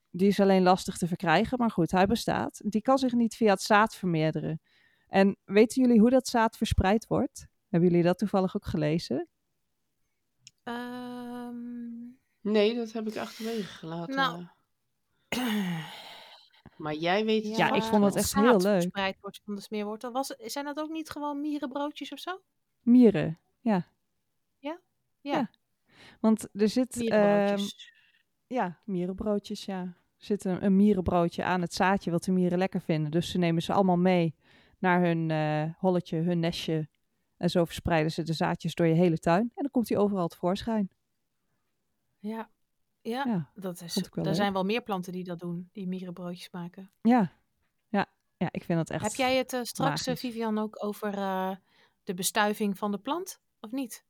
[0.09, 2.61] Die is alleen lastig te verkrijgen, maar goed, hij bestaat.
[2.65, 4.61] Die kan zich niet via het zaad vermeerderen.
[5.13, 7.47] En weten jullie hoe dat zaad verspreid wordt?
[7.69, 9.27] Hebben jullie dat toevallig ook gelezen?
[10.63, 11.55] Ehm,
[12.41, 14.15] Nee, dat heb ik achterwege gelaten.
[14.15, 14.45] Nou.
[16.77, 18.21] Maar jij weet het Ja, ik vond het wel.
[18.23, 18.81] echt zaad heel leuk.
[18.81, 20.11] verspreid wordt van de smeerwortel.
[20.11, 22.41] Was, zijn dat ook niet gewoon mierenbroodjes of zo?
[22.81, 23.87] Mieren, ja.
[24.57, 24.79] Ja?
[25.21, 25.49] Ja.
[26.19, 27.07] Want er zit...
[27.09, 27.59] ehm,
[28.47, 29.81] ja, mierenbroodjes, ja.
[30.17, 33.11] Er zit een, een mierenbroodje aan het zaadje wat de mieren lekker vinden.
[33.11, 34.35] Dus ze nemen ze allemaal mee
[34.83, 36.89] naar hun eh, holletje, hun nestje.
[37.37, 39.41] En zo verspreiden ze de zaadjes door je hele tuin.
[39.41, 40.89] En dan komt hij overal tevoorschijn.
[42.19, 42.49] ja.
[43.01, 44.35] Ja, Ja, dat is, er leuk.
[44.35, 46.91] zijn wel meer planten die dat doen, die mierenbroodjes maken.
[47.01, 47.31] ja.
[47.87, 48.05] Ja,
[48.37, 49.03] ja ik vind dat echt...
[49.03, 50.19] Heb jij het eh, straks, eh, magisch.
[50.19, 51.11] Vivian, ook over
[52.03, 54.05] de bestuiving van de plant, of niet?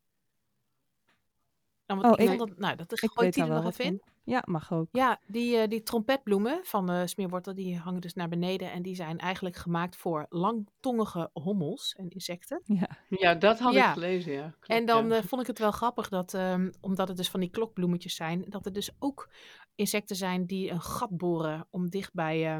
[1.86, 4.02] Nou, want Oh, ik dat, nou, dat ik gooi die er wel nog even in.
[4.26, 4.88] Ja, mag ook.
[4.92, 8.72] Ja, die, eh, die trompetbloemen van de smeerwortel, die hangen dus naar beneden.
[8.72, 12.62] En die zijn eigenlijk gemaakt voor langtongige hommels en insecten.
[12.66, 12.90] Ja.
[13.10, 13.88] Ja, dat had Ja.
[13.88, 14.50] ik gelezen, ja.
[14.50, 15.16] Klopt, En dan ja.
[15.16, 18.46] eh, vond ik het wel grappig dat, ehm, omdat het dus van die klokbloemetjes zijn,
[18.50, 19.30] dat er dus ook
[19.76, 22.56] insecten zijn die een gat boren om dicht bij eh,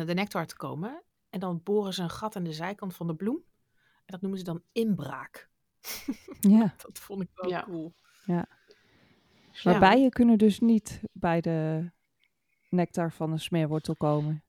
[0.00, 1.02] eh, de nectar te komen.
[1.30, 3.44] En dan boren ze een gat aan de zijkant van de bloem.
[4.04, 5.48] En dat noemen ze dan inbraak.
[6.40, 6.74] ja.
[6.86, 7.50] Dat vond ik wel
[8.24, 8.46] Ja.
[9.64, 9.80] Maar Ja.
[9.80, 11.90] bijen kunnen dus niet bij de
[12.68, 14.44] nectar van een smeerwortel komen.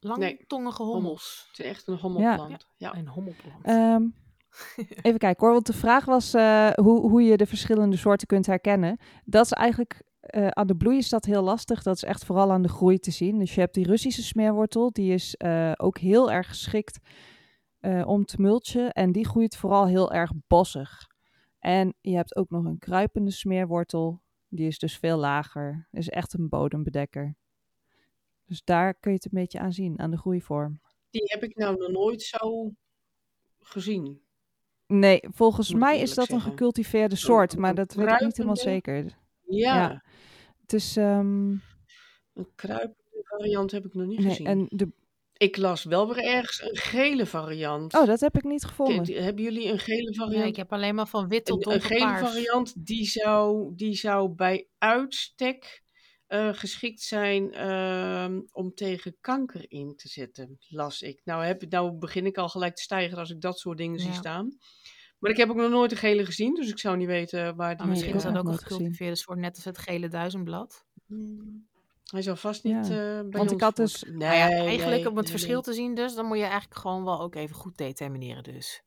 [0.00, 1.46] Langtongige hommels.
[1.50, 2.66] Het is echt een hommelplant.
[2.76, 2.94] Ja.
[2.96, 3.64] Een hommelplant.
[3.64, 4.02] Ehm,
[5.02, 8.46] even kijken hoor, want de vraag was eh, hoe, hoe je de verschillende soorten kunt
[8.46, 8.98] herkennen.
[9.24, 11.82] Dat is eigenlijk, eh, aan de bloei is dat heel lastig.
[11.82, 13.38] Dat is echt vooral aan de groei te zien.
[13.38, 16.98] Dus je hebt die Russische smeerwortel, die is eh, ook heel erg geschikt
[17.78, 18.92] eh, om te mulchen.
[18.92, 21.06] En die groeit vooral heel erg bossig.
[21.58, 24.20] En je hebt ook nog een kruipende smeerwortel.
[24.48, 25.88] Die is dus veel lager.
[25.90, 27.36] Is echt een bodembedekker.
[28.44, 30.80] Dus daar kun je het een beetje aan zien, aan de groeivorm.
[31.10, 32.72] Die heb ik nou nog nooit zo
[33.58, 34.20] gezien.
[34.86, 38.56] Nee, volgens Moet mij is dat een gecultiveerde soort, maar dat weet ik niet helemaal
[38.56, 39.04] zeker.
[39.04, 40.02] Ja, Ja.
[40.60, 41.50] Het is, ehm,
[42.32, 44.46] een kruipende variant heb ik nog niet nee, gezien.
[44.46, 44.88] en de,
[45.38, 47.94] Ik las wel weer ergens een gele variant.
[47.94, 49.22] oh, dat heb ik niet gevonden.
[49.22, 50.38] hebben jullie een gele variant?
[50.38, 53.94] Nee, ik heb alleen maar van wit tot een, een gele variant die zou, die
[53.94, 55.82] zou bij uitstek
[56.26, 61.20] eh, geschikt zijn ehm, om tegen kanker in te zetten, las ik.
[61.24, 64.12] Nou, heb, nou begin ik al gelijk te stijgen als ik dat soort dingen zie
[64.12, 64.58] staan.
[65.18, 67.46] Maar ik heb ook nog nooit een gele gezien, dus ik zou niet weten waar
[67.46, 69.64] die Maar Nee, Nou, misschien is ook dat nog ook een gecultiveerde soort, net als
[69.64, 70.86] het gele duizendblad.
[71.06, 71.68] Hmm.
[72.08, 73.18] Hij zal vast niet Ja.
[73.18, 75.54] eh bij Want ik had dus- Nou ja, Nee, eigenlijk nee, om het nee, verschil
[75.54, 75.62] nee.
[75.62, 78.82] te zien dus, dan moet je eigenlijk gewoon wel ook even goed determineren dus.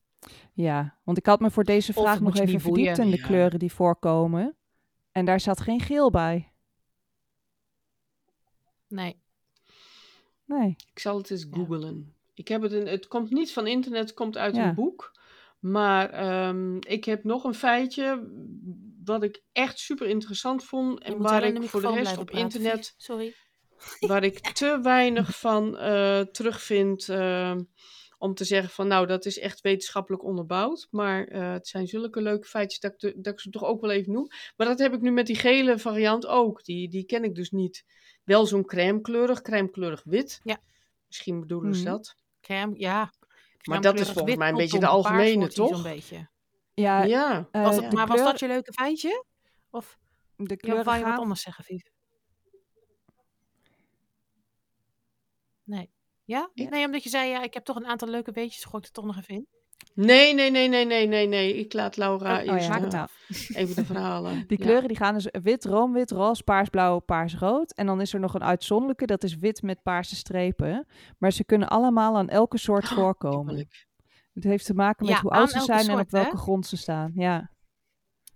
[0.53, 3.23] Ja, want ik had me voor deze vraag nog even verdiept in de Ja.
[3.25, 4.55] kleuren die voorkomen.
[5.11, 6.51] En daar zat geen geel bij.
[8.87, 9.19] Nee.
[10.45, 10.75] Nee.
[10.93, 12.13] Ik zal het eens googlen.
[12.33, 14.67] Ik heb het, in, het komt niet van internet, het komt uit Ja.
[14.69, 15.11] een boek.
[15.59, 18.27] Maar ehm, ik heb nog een feitje
[19.03, 20.99] wat ik echt super interessant vond.
[21.03, 22.93] En waar de ik voor de rest op praten, internet.
[22.97, 23.33] Sorry.
[23.99, 27.09] waar ik te weinig van eh, terugvind.
[27.09, 27.59] ehm,
[28.17, 30.87] om te zeggen van nou, dat is echt wetenschappelijk onderbouwd.
[30.91, 33.89] Maar eh, het zijn zulke leuke feitjes dat ik, dat ik ze toch ook wel
[33.91, 34.27] even noem.
[34.57, 36.63] Maar dat heb ik nu met die gele variant ook.
[36.63, 37.85] Die, die ken ik dus niet.
[38.23, 40.39] Wel zo'n crèmekleurig, crèmekleurig wit.
[40.43, 40.61] Ja.
[41.07, 41.91] Misschien bedoelen ze Mhm.
[41.91, 42.15] dat.
[42.41, 43.13] Crème, ja.
[43.63, 45.83] Maar dat is volgens mij een beetje de algemene, hij zo'n toch?
[45.83, 46.29] beetje.
[46.73, 47.47] Ja, ja.
[47.51, 49.25] eh, Was het, de maar was dat je leuke feitje?
[49.69, 49.97] Of
[50.35, 51.83] de kleuren je wat anders zeggen, Vief?
[55.63, 55.89] Nee.
[56.23, 56.49] Ja?
[56.53, 58.87] Ik- Nee, omdat je zei, ja, ik heb toch een aantal leuke weetjes, gooi ik
[58.87, 59.47] er toch nog even in.
[59.93, 61.55] Nee, nee, nee, nee, nee, nee, nee.
[61.57, 62.71] Ik laat Laura Oh, oh eerst ja.
[62.73, 63.25] Maak het af.
[63.53, 64.43] even de verhalen.
[64.47, 64.63] Die Ja.
[64.65, 67.73] kleuren die gaan dus wit, roomwit, roze, paars, blauw, paars, rood.
[67.73, 70.87] En dan is er nog een uitzonderlijke, dat is wit met paarse strepen.
[71.17, 73.47] Maar ze kunnen allemaal aan elke soort Oh, voorkomen.
[73.47, 73.87] Heerlijk.
[74.33, 76.21] Het heeft te maken met Ja, hoe oud ze zijn en op hè?
[76.21, 77.11] welke grond ze staan.
[77.15, 77.49] Ja.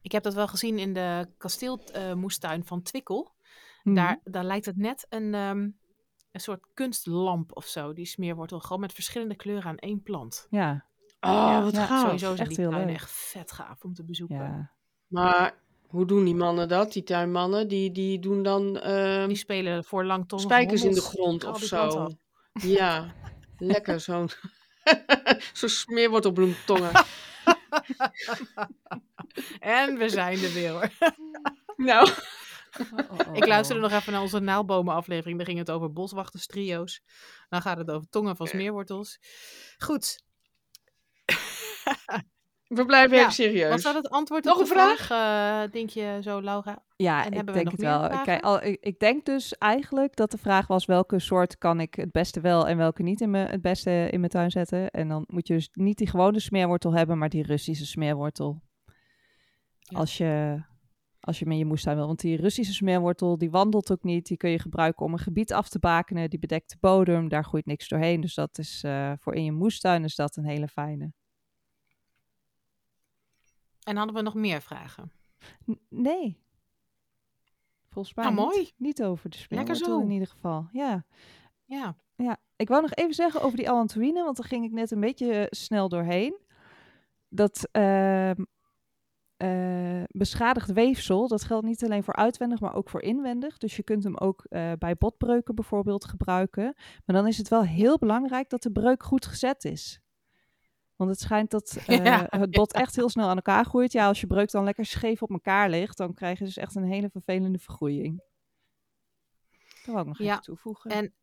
[0.02, 3.34] Ik heb dat wel gezien in de kasteelmoestuin van Twikkel.
[3.84, 3.96] Mhm.
[3.96, 5.60] Daar, daar lijkt het net een, ehm,
[6.32, 7.94] een soort kunstlamp of zo.
[7.94, 10.48] Die smeerwortel gewoon met verschillende kleuren aan één plant.
[10.50, 10.86] Ja,
[11.20, 12.02] Oh, wat ja, gaaf.
[12.02, 12.96] Sowieso zijn echt die heel tuinen leuk.
[13.02, 14.38] echt vet gaaf om te bezoeken.
[14.38, 14.72] ja.
[15.08, 17.68] Maar hoe doen die mannen dat, die tuinmannen?
[17.68, 22.08] Die, die doen dan ehm, Die spelen voor langtongige spijkers in de grond of zo.
[22.54, 23.14] Ja,
[23.58, 24.30] lekker zo'n
[25.54, 26.92] zo'n smeerwortelbloemtongen.
[29.60, 30.90] En we zijn er weer hoor.
[31.88, 32.10] nou,
[33.34, 35.38] Ik luisterde nog even naar onze naalbomenaflevering.
[35.38, 37.02] Daar ging het over boswachterstrio's.
[37.50, 39.20] Dan gaat het over tongen van smeerwortels.
[39.78, 40.24] Goed.
[42.68, 43.70] We blijven Ja, even serieus.
[43.70, 44.98] Was dat het antwoord Nog op de een vraag?
[45.06, 45.64] vraag?
[45.66, 46.84] eh, denk je zo, Laura?
[46.96, 48.10] Ja, En ik hebben we denk het wel.
[48.24, 51.96] Kijk, al, ik, ik denk dus eigenlijk dat de vraag was welke soort kan ik
[51.96, 54.90] het beste wel en welke niet in mijn, het beste in mijn tuin zetten.
[54.92, 58.62] En dan moet je dus niet die gewone smeerwortel hebben, maar die Russische smeerwortel.
[59.80, 59.98] Ja.
[59.98, 60.64] Als, je,
[61.20, 62.06] als je met je moestuin wil.
[62.08, 64.26] Want die Russische smeerwortel, die wandelt ook niet.
[64.28, 66.30] Die kun je gebruiken om een gebied af te bakenen.
[66.30, 68.22] Die bedekt de bodem, daar groeit niks doorheen.
[68.22, 71.14] Dus dat is eh, voor in je moestuin is dat een hele fijne.
[73.86, 75.12] En hadden we nog meer vragen?
[75.72, 76.44] N- nee.
[77.90, 78.72] Volgens mij Nou, mooi.
[78.78, 79.38] niet over de
[79.76, 80.00] zo.
[80.00, 80.68] in ieder geval.
[80.72, 81.06] Ja.
[81.66, 81.96] Ja.
[82.16, 85.00] Ja, ik wou nog even zeggen over die allantoïne, want daar ging ik net een
[85.00, 86.38] beetje eh, snel doorheen.
[87.30, 88.32] Dat eh,
[90.08, 93.58] beschadigd weefsel, dat geldt niet alleen voor uitwendig, maar ook voor inwendig.
[93.58, 96.74] Dus je kunt hem ook eh, bij botbreuken bijvoorbeeld gebruiken.
[97.06, 100.00] Maar dan is het wel heel belangrijk dat de breuk goed gezet is.
[100.96, 103.92] Want het schijnt dat eh, Ja, het bot echt heel snel aan elkaar groeit.
[103.92, 106.76] Ja, als je breuk dan lekker scheef op elkaar ligt, dan krijg je dus echt
[106.76, 108.24] een hele vervelende vergroeiing.
[109.86, 110.92] Dat wou ik nog Ja, even toevoegen.
[110.92, 111.14] en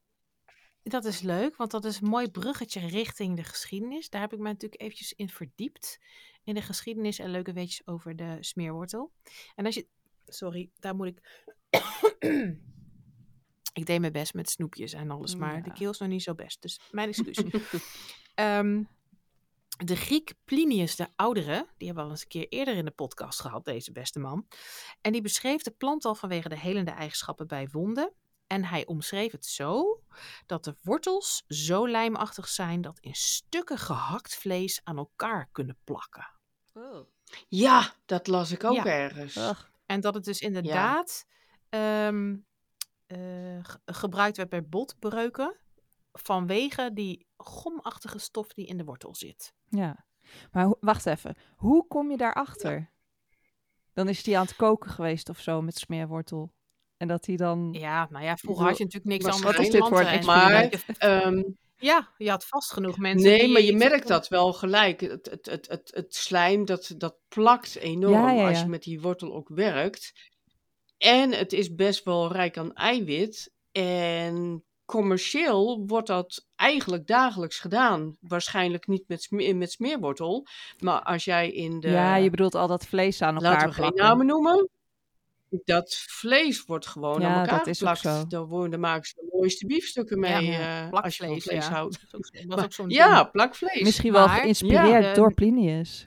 [0.82, 4.10] dat is leuk, want dat is een mooi bruggetje richting de geschiedenis.
[4.10, 6.00] Daar heb ik me natuurlijk eventjes in verdiept.
[6.44, 9.12] In de geschiedenis en leuke weetjes over de smeerwortel.
[9.54, 9.86] En als je...
[10.24, 11.46] Sorry, daar moet ik...
[13.72, 16.34] ik deed mijn best met snoepjes en alles, maar de keel is nog niet zo
[16.34, 16.62] best.
[16.62, 17.42] Dus mijn excuus.
[18.34, 18.82] Ehm,
[19.84, 22.90] de Griek Plinius de Oudere, die hebben we al eens een keer eerder in de
[22.90, 24.46] podcast gehad, deze beste man.
[25.00, 28.12] En die beschreef de plant al vanwege de helende eigenschappen bij wonden.
[28.46, 30.02] En hij omschreef het zo
[30.46, 36.28] dat de wortels zo lijmachtig zijn dat in stukken gehakt vlees aan elkaar kunnen plakken.
[37.48, 38.84] Ja, dat las ik ook Ja.
[38.86, 39.34] ergens.
[39.86, 41.26] En dat het dus inderdaad
[41.68, 42.36] ehm,
[43.06, 43.18] eh,
[43.62, 45.56] ge- gebruikt werd bij botbreuken
[46.12, 49.54] vanwege die gomachtige stof die in de wortel zit.
[49.68, 50.06] Ja.
[50.52, 51.36] Maar wacht even.
[51.56, 52.90] Hoe kom je daarachter?
[53.92, 56.52] Dan is die aan het koken geweest of zo met smeerwortel.
[56.96, 57.72] En dat hij dan...
[57.72, 60.84] Ja, nou ja, vroeger had je natuurlijk niks anders Wat is dit voor een experiment?
[60.98, 61.42] Ehm,
[61.76, 63.30] Ja, je had vast genoeg mensen.
[63.30, 65.00] nee, die maar je merkt dat wel gelijk.
[65.00, 68.64] Het, het, het, het, het slijm, dat, dat plakt enorm Ja, ja, als ja.
[68.64, 70.30] je met die wortel ook werkt.
[70.98, 73.52] En het is best wel rijk aan eiwit.
[73.72, 78.16] En commercieel wordt dat eigenlijk dagelijks gedaan.
[78.20, 80.46] Waarschijnlijk niet met, sme- met smeerwortel.
[80.78, 81.88] Maar als jij in de...
[81.90, 84.68] Ja, je bedoelt al dat vlees aan elkaar laten we geen namen noemen.
[85.64, 88.18] Dat vlees wordt gewoon Ja, aan elkaar dat is ook geplakt.
[88.20, 88.26] zo.
[88.26, 90.44] Daar, worden, daar maken ze de mooiste biefstukken mee.
[90.46, 91.72] Ja, eh, als je van vlees ja.
[91.72, 92.10] houdt.
[92.10, 93.80] Dat is ook- ja, plakvlees.
[93.82, 95.14] Misschien wel Maar- geïnspireerd Ja.
[95.14, 96.06] door Plinius.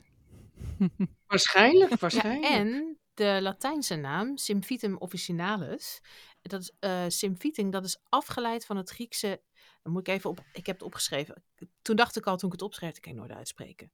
[1.28, 2.54] Waarschijnlijk, Ja, waarschijnlijk.
[2.54, 6.02] en de Latijnse naam, Symphytum officinalis,
[6.50, 9.42] dat is, eh symphyting, dat is afgeleid van het Griekse,
[9.84, 11.44] dan moet ik even op, ik heb het opgeschreven.
[11.82, 13.92] Toen dacht ik al, toen ik het opschreef, ik kan het nooit uitspreken.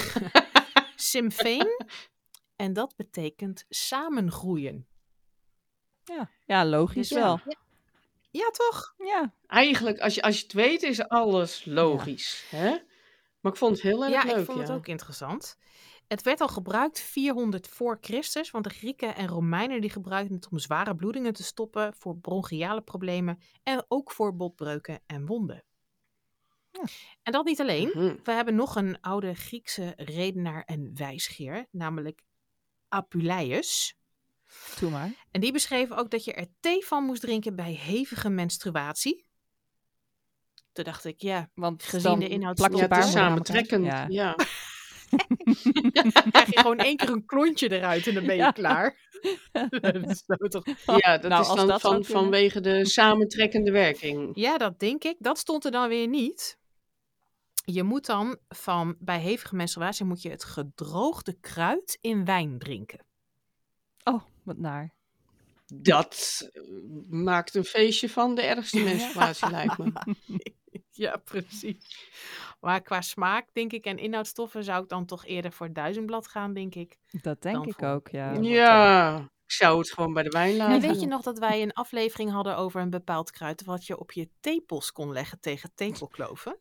[0.96, 1.84] Sympheen,
[2.56, 4.86] en dat betekent samengroeien.
[6.04, 7.24] Ja, ja logisch Dus ja.
[7.24, 7.40] wel.
[8.30, 8.94] Ja, toch?
[8.98, 9.34] Ja.
[9.46, 12.44] Eigenlijk, als je, als je het weet, is alles logisch.
[12.48, 12.76] Hè?
[13.40, 14.36] Maar ik vond het heel erg Ja, leuk.
[14.36, 14.74] ik vond het ja.
[14.74, 15.58] ook interessant.
[16.10, 20.48] Het werd al gebruikt 400 voor Christus, want de Grieken en Romeinen die gebruikten het
[20.48, 25.64] om zware bloedingen te stoppen voor bronchiale problemen en ook voor botbreuken en wonden.
[26.70, 26.82] Ja.
[27.22, 27.90] En dat niet alleen.
[27.94, 28.16] Mhm.
[28.24, 32.22] We hebben nog een oude Griekse redenaar en wijsgeer, namelijk
[32.88, 33.98] Apuleius.
[34.80, 35.12] Doe maar.
[35.30, 39.28] En die beschreef ook dat je er thee van moest drinken bij hevige menstruatie.
[40.72, 43.02] Toen dacht ik, ja, Want Gezien dan de inhoud plakt Ja, je elkaar.
[43.08, 44.12] samentrekkend.
[44.12, 44.36] Ja.
[45.92, 46.02] Ja.
[46.30, 48.50] krijg je gewoon één keer een klontje eruit en dan ben je Ja.
[48.50, 48.96] klaar.
[49.80, 50.64] dat is toch
[50.96, 52.10] Ja, dat Nou, is dan dat van, kunnen.
[52.10, 54.30] vanwege de samentrekkende werking.
[54.46, 55.16] Ja, dat denk ik.
[55.18, 56.58] Dat stond er dan weer niet.
[57.64, 63.04] Je moet dan van bij hevige menstruatie moet je het gedroogde kruid in wijn drinken.
[64.04, 64.92] Oh, wat naar.
[65.74, 66.62] Dat eh,
[67.08, 69.92] maakt een feestje van de ergste menstruatie, lijkt me.
[71.00, 72.08] Ja, precies.
[72.60, 76.52] Maar qua smaak, denk ik, en inhoudstoffen zou ik dan toch eerder voor duizendblad gaan,
[76.54, 76.98] denk ik.
[77.22, 78.32] Dat denk ik voor- ook, ja.
[78.32, 79.18] Ja.
[79.44, 80.74] Ik zou het gewoon bij de wijn laten.
[80.74, 83.98] En weet je nog dat wij een aflevering hadden over een bepaald kruid wat je
[83.98, 86.56] op je tepels kon leggen tegen tepelkloven?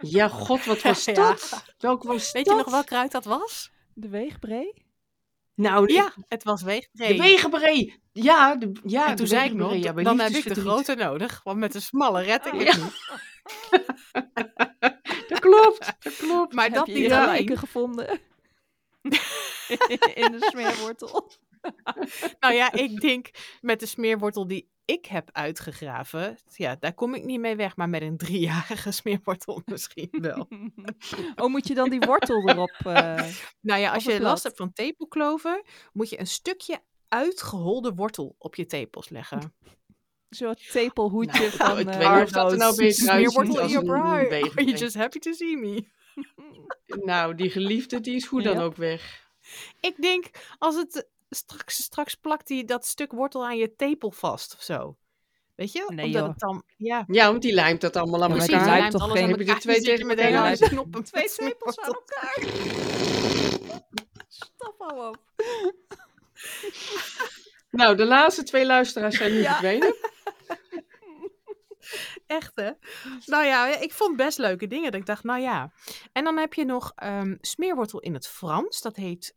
[0.00, 1.12] Ja, god, wat was Ja.
[1.12, 1.64] dat?
[1.78, 2.56] Welk was Weet dat?
[2.56, 3.70] je nog welk kruid dat was?
[3.94, 4.84] De weegbree?
[5.54, 7.16] Nou, Ja, het was weegbree.
[7.16, 8.00] de wegenbree.
[8.12, 10.04] Ja, de, ja en toen zei ik nog, wegenbree.
[10.04, 12.60] Ja, dan heb ik de grote nodig, want met de smalle red ik Oh.
[12.60, 12.76] Ja.
[12.76, 12.92] niet.
[15.28, 16.54] Dat klopt, dat klopt.
[16.54, 17.56] Maar Heb dat niet alleen.
[17.58, 18.20] gevonden?
[20.14, 21.30] In de smeerwortel.
[22.40, 27.24] Nou ja, ik denk met de smeerwortel die ik heb uitgegraven, ja, daar kom ik
[27.24, 27.76] niet mee weg.
[27.76, 30.48] Maar met een driejarige smeerwortel misschien wel.
[31.36, 32.76] Oh, moet je dan die wortel erop...
[32.84, 33.24] eh,
[33.60, 38.54] Nou ja, als je last hebt van tepelkloven, moet je een stukje uitgeholde wortel op
[38.54, 39.54] je tepels leggen.
[40.28, 41.78] Zo'n tepelhoedje Nou, van...
[41.78, 43.92] ik eh, weet niet of dat er nou beter uitziet Smeerwortel in als your een
[43.92, 44.38] bra.
[44.38, 45.84] Are you just happy to see me?
[46.86, 48.62] Nou, die geliefde, die is hoe dan Ja.
[48.62, 49.30] ook weg.
[49.80, 54.54] Ik denk, als het straks, straks plakt die dat stuk wortel aan je tepel vast
[54.54, 54.96] of zo.
[55.54, 55.84] Weet je?
[55.94, 58.54] Nee, Omdat het dan, ja, Ja, want die lijmt dat allemaal aan Ja, maar precies.
[58.54, 58.78] die elkaar.
[58.78, 60.90] lijmt lijmt toch alles aan geen- Heb je er elkaar, twee tegen meteen elkaar aan
[60.92, 62.38] de Twee tepels aan elkaar.
[64.28, 65.18] Stop al op.
[67.70, 69.50] Nou, de laatste twee luisteraars zijn nu Ja.
[69.52, 69.94] verdwenen.
[72.26, 72.70] Echt hè?
[73.26, 74.90] Nou ja, ik vond best leuke dingen.
[74.90, 75.72] Dat ik dacht, nou ja.
[76.12, 78.80] En dan heb je nog ehm, smeerwortel in het Frans.
[78.80, 79.34] Dat heet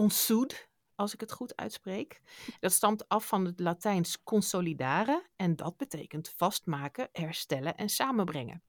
[0.00, 0.54] consoude,
[0.94, 2.20] als ik het goed uitspreek.
[2.60, 5.26] Dat stamt af van het Latijns consolidare.
[5.36, 8.62] En dat betekent vastmaken, herstellen en samenbrengen.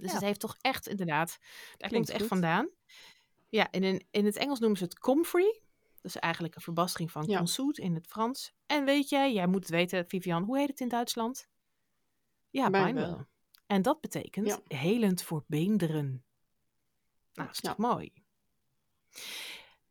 [0.00, 0.12] Dus Ja.
[0.12, 1.38] het heeft toch echt inderdaad,
[1.76, 2.28] daar komt het echt goed.
[2.28, 2.68] vandaan.
[3.48, 5.60] Ja, in, in het Engels noemen ze het comfrey.
[6.02, 7.44] Dat is eigenlijk een verbastering van Ja.
[7.72, 8.52] in het Frans.
[8.66, 11.48] En weet jij, jij moet het weten, Vivian, hoe heet het in Duitsland?
[12.50, 13.06] Ja, Mij beinwel.
[13.06, 13.26] wel.
[13.66, 14.60] En dat betekent Ja.
[14.76, 16.24] helend voor beenderen.
[17.34, 17.68] Nou, dat is Ja.
[17.68, 18.12] toch mooi.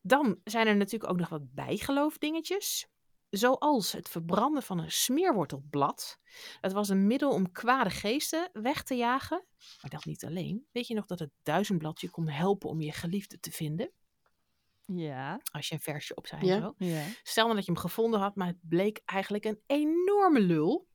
[0.07, 2.87] Dan zijn er natuurlijk ook nog wat bijgeloofdingetjes.
[3.29, 6.19] Zoals het verbranden van een smeerwortelblad.
[6.61, 9.45] Dat was een middel om kwade geesten weg te jagen.
[9.81, 10.67] Maar dat niet alleen.
[10.71, 13.91] Weet je nog dat het duizendblad je kon helpen om je geliefde te vinden?
[14.85, 15.39] Ja.
[15.51, 16.59] Als je een versje op Ja.
[16.59, 16.73] zo.
[16.77, 17.03] ja.
[17.23, 20.87] Stel nou dat je hem gevonden had, maar het bleek eigenlijk een enorme lul.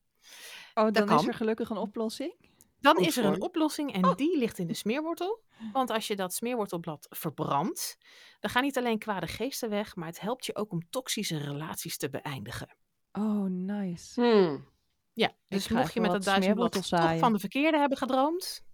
[0.74, 2.49] Oh, dan is er gelukkig een oplossing.
[2.80, 4.14] Dan Goed is er een oplossing en Oh.
[4.16, 5.42] die ligt in de smeerwortel.
[5.72, 7.98] Want als je dat smeerwortelblad verbrandt,
[8.40, 11.96] dan gaan niet alleen kwade geesten weg, maar het helpt je ook om toxische relaties
[11.96, 12.76] te beëindigen.
[13.12, 14.20] Oh, nice.
[14.20, 14.68] Hmm.
[15.12, 18.64] Ja, dus mocht je met dat duizendblad smeerwortel toch van de verkeerde hebben gedroomd,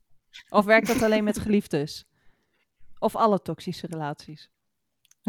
[0.48, 2.04] Of werkt dat alleen met geliefdes?
[2.98, 4.50] Of alle toxische relaties?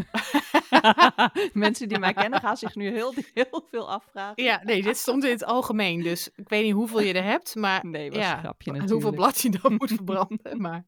[1.53, 4.43] Mensen die mij kennen gaan zich nu heel, heel veel afvragen.
[4.43, 6.03] Ja, nee, dit stond in het algemeen.
[6.03, 8.91] Dus ik weet niet hoeveel je er hebt, maar Nee, was ja, een grapje natuurlijk.
[8.91, 10.61] hoeveel blad je dan moet verbranden.
[10.61, 10.85] Maar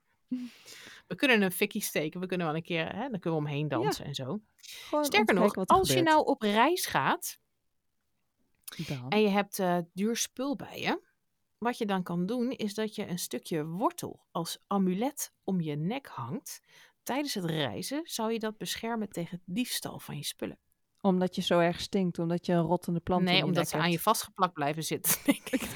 [1.07, 2.19] we kunnen een fikkie steken.
[2.19, 4.41] We kunnen wel een keer, hè, dan kunnen we omheen dansen en zo.
[4.57, 7.39] Gewoon Sterker nog, als je nou op reis gaat
[8.87, 9.09] Dan.
[9.09, 11.07] en je hebt eh, duur spul bij je.
[11.57, 15.75] Wat je dan kan doen, is dat je een stukje wortel als amulet om je
[15.75, 16.59] nek hangt.
[17.09, 20.59] Tijdens het reizen zou je dat beschermen tegen diefstal van je spullen.
[21.01, 23.75] Omdat je zo erg stinkt, omdat je een rottende plant in nee, je omdat ze
[23.75, 24.01] aan je hebt.
[24.01, 25.17] vastgeplakt blijven zitten.
[25.25, 25.61] denk ik.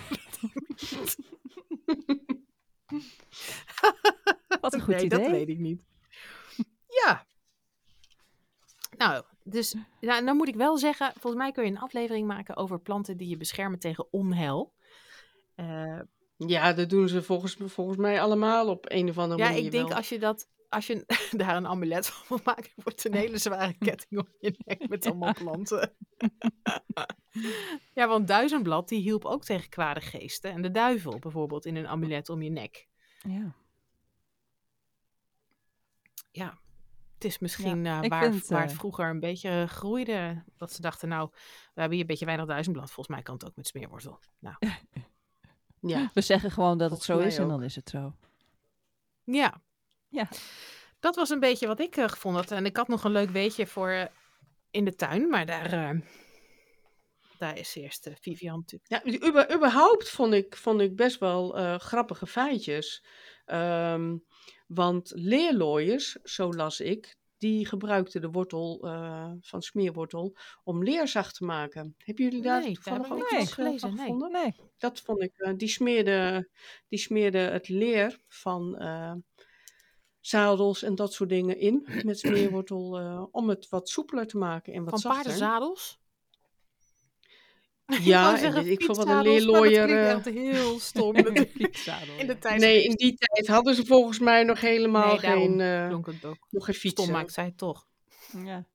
[4.61, 5.19] Wat een goed nee, idee.
[5.19, 5.81] dat weet ik niet.
[6.87, 7.25] Ja.
[8.97, 12.55] Nou, dus nou, dan moet ik wel zeggen, volgens mij kun je een aflevering maken
[12.55, 14.73] over planten die je beschermen tegen onheil.
[15.55, 15.99] Eh,
[16.37, 19.71] Ja, dat doen ze volgens, volgens mij allemaal op een of andere ja, manier ik
[19.71, 19.97] denk wel.
[19.97, 23.37] als je dat, als je daar een amulet van wil maken, wordt het een hele
[23.37, 25.95] zware ketting om je nek met allemaal planten.
[27.93, 31.87] ja, want duizendblad die hielp ook tegen kwade geesten en de duivel bijvoorbeeld in een
[31.87, 32.87] amulet om je nek.
[33.27, 33.55] Ja.
[36.31, 36.59] ja,
[37.13, 40.43] het is misschien eh, waar, vind, waar het eh, vroeger een beetje groeide.
[40.57, 41.39] Dat ze dachten, nou, we
[41.73, 42.91] hebben hier een beetje weinig duizendblad.
[42.91, 44.19] Volgens mij kan het ook met smeerwortel.
[44.39, 44.55] Nou,
[45.79, 46.11] Ja.
[46.13, 48.15] We zeggen gewoon dat het zo is en dan is het zo.
[49.23, 49.61] ja.
[50.13, 50.27] Ja.
[50.99, 52.51] Dat was een beetje wat ik eh, gevonden had.
[52.51, 54.05] En ik had nog een leuk weetje voor eh,
[54.71, 55.29] in de tuin.
[55.29, 55.99] Maar daar, eh,
[57.37, 58.91] daar is eerst Vivian natuurlijk.
[58.91, 63.05] Ja, uber- überhaupt vond ik, vond ik best wel eh, grappige feitjes.
[63.45, 64.17] Ehm,
[64.67, 71.45] want leerlooiers, zo las ik, die gebruikten de wortel eh, van smeerwortel om leerzacht te
[71.45, 71.95] maken.
[71.97, 73.99] Hebben jullie daar Nee, toevallig ook iets gelezen, van nee.
[74.05, 74.31] gevonden?
[74.31, 74.55] Nee.
[74.77, 76.49] Dat vond ik, die, smeerde,
[76.87, 79.13] die smeerde het leer van eh,
[80.25, 84.73] zadels en dat soort dingen in met smeerwortel eh, om het wat soepeler te maken
[84.73, 85.21] en wat Van zachter.
[85.23, 86.01] paardenzadels.
[88.01, 89.85] Ja, zeggen weet ik veel wat een maar dat leerlooier...
[89.85, 91.15] klinkt eh, echt heel stom.
[91.15, 91.33] in
[92.27, 95.59] de tijd Nee, in die tijd hadden ze volgens mij nog helemaal Nee, daarom geen,
[95.59, 96.07] eh, ook.
[96.49, 97.11] nog geen Stom fietsen.
[97.11, 97.85] maakt zij toch.
[98.43, 98.65] Ja.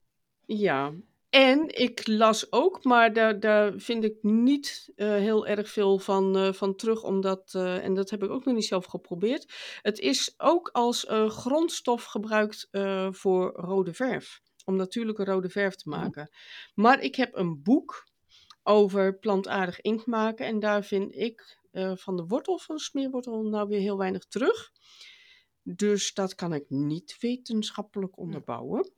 [0.47, 0.93] Ja,
[1.31, 6.37] en ik las ook, maar daar, daar vind ik niet eh, heel erg veel van,
[6.37, 9.53] eh, van terug, omdat, eh, en dat heb ik ook nog niet zelf geprobeerd.
[9.83, 12.69] Het is ook als grondstof gebruikt
[13.11, 16.31] voor rode verf, om natuurlijke rode verf te maken.
[16.75, 18.07] Maar ik heb een boek
[18.63, 21.57] over plantaardig inkt maken en daar vind ik
[21.95, 24.71] van de wortel van de smeerwortel nou weer heel weinig terug.
[25.63, 28.93] Dus dat kan ik niet wetenschappelijk onderbouwen.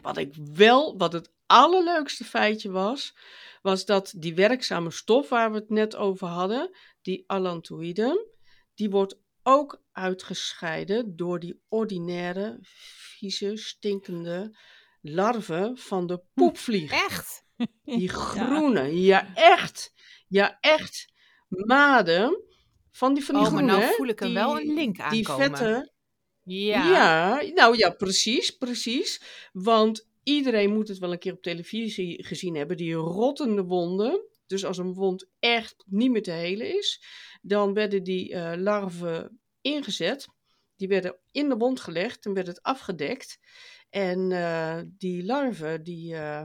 [0.00, 3.14] Wat ik wel, wat het allerleukste feitje was,
[3.62, 8.26] was dat die werkzame stof waar we het net over hadden, die allantoïde,
[8.74, 14.56] die wordt ook uitgescheiden door die ordinaire, vieze, stinkende
[15.00, 16.92] larven van de poepvlieg.
[16.92, 17.40] Echt?
[17.84, 19.92] Die groene, ja echt,
[20.28, 21.12] ja echt,
[21.48, 22.42] maden
[22.90, 24.96] van die van die Oh, maar groene, nou voel ik er die- wel een link
[25.10, 25.56] Die aankomen.
[25.56, 25.91] vette,
[26.44, 26.90] Ja.
[26.90, 27.52] ja.
[27.54, 29.22] nou ja, precies, precies.
[29.52, 32.76] Want iedereen moet het wel een keer op televisie gezien hebben.
[32.76, 34.26] Die rottende wonden.
[34.46, 37.02] Dus als een wond echt niet meer te helen is,
[37.42, 40.28] dan werden die eh, larven ingezet.
[40.76, 43.38] Die werden in de wond gelegd en werd het afgedekt.
[43.90, 46.44] En eh, die larven die, eh,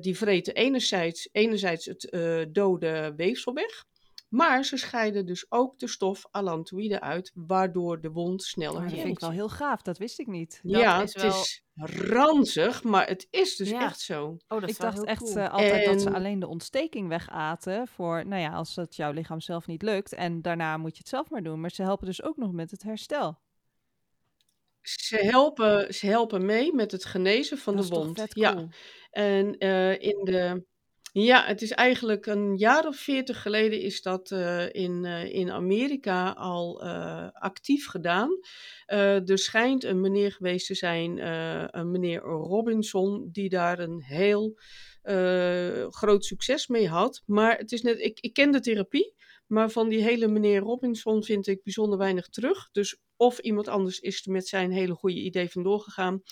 [0.00, 2.08] die vreten enerzijds, enerzijds het
[2.52, 3.84] dode weefsel weg.
[4.34, 8.98] Maar ze scheiden dus ook de stof allantoïde uit, waardoor de wond sneller Maar dat
[8.98, 10.60] vind ik wel heel gaaf, dat wist ik niet.
[10.62, 11.62] Dat ja, is het wel- is
[12.10, 13.82] ranzig, maar het is dus Ja.
[13.82, 14.24] echt zo.
[14.26, 15.36] Oh, dat is Ik wel dacht heel echt cool.
[15.36, 19.12] eh, altijd dat ze En- alleen de ontsteking wegaten voor, nou ja, als het jouw
[19.12, 20.12] lichaam zelf niet lukt.
[20.12, 21.60] En daarna moet je het zelf maar doen.
[21.60, 23.38] Maar ze helpen dus ook nog met het herstel.
[24.80, 28.34] Ze helpen, ze helpen mee met het genezen van dat de is toch wond.
[28.34, 28.66] Ja.
[29.10, 30.64] En eh, in de.
[31.16, 35.50] Ja, het is eigenlijk een jaar of veertig geleden is dat eh, in, eh, in
[35.50, 38.38] Amerika al eh, actief gedaan.
[38.86, 41.26] Er schijnt een meneer geweest te zijn,
[41.78, 44.58] een meneer Robinson, die daar een heel
[45.90, 47.22] groot succes mee had.
[47.26, 49.14] Maar het is net, ik, ik ken de therapie,
[49.46, 52.68] maar van die hele meneer Robinson vind ik bijzonder weinig terug.
[52.72, 56.22] Dus of iemand anders is er met zijn hele goede idee vandoor gegaan.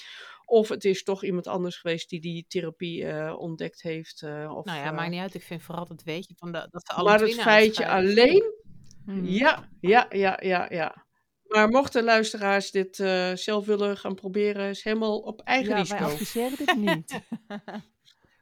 [0.52, 4.22] Of het is toch iemand anders geweest die die therapie eh, ontdekt heeft.
[4.22, 5.34] eh, of, nou ja, eh, maakt niet uit.
[5.34, 8.60] Ik vind vooral het weetje van de, dat ze alle maar het feitje alleen,
[9.04, 9.24] Hmm.
[9.24, 11.06] ja, ja, ja, ja, ja.
[11.46, 12.96] Maar mochten luisteraars dit
[13.34, 16.04] zelf willen gaan proberen, is helemaal op eigen Ja, wij risico.
[16.04, 17.20] adviseren dit niet.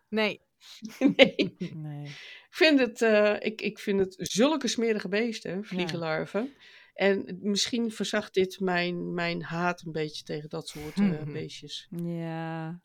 [0.08, 0.40] Nee.
[0.98, 1.56] nee.
[1.74, 2.04] nee.
[2.06, 3.00] Ik vind het,
[3.42, 6.54] ik, ik vind het zulke smerige beesten, vliegenlarven.
[7.00, 11.32] En misschien verzacht dit mijn, mijn haat een beetje tegen dat soort eh, Mhm.
[11.32, 11.86] beestjes.
[11.90, 12.80] Ja,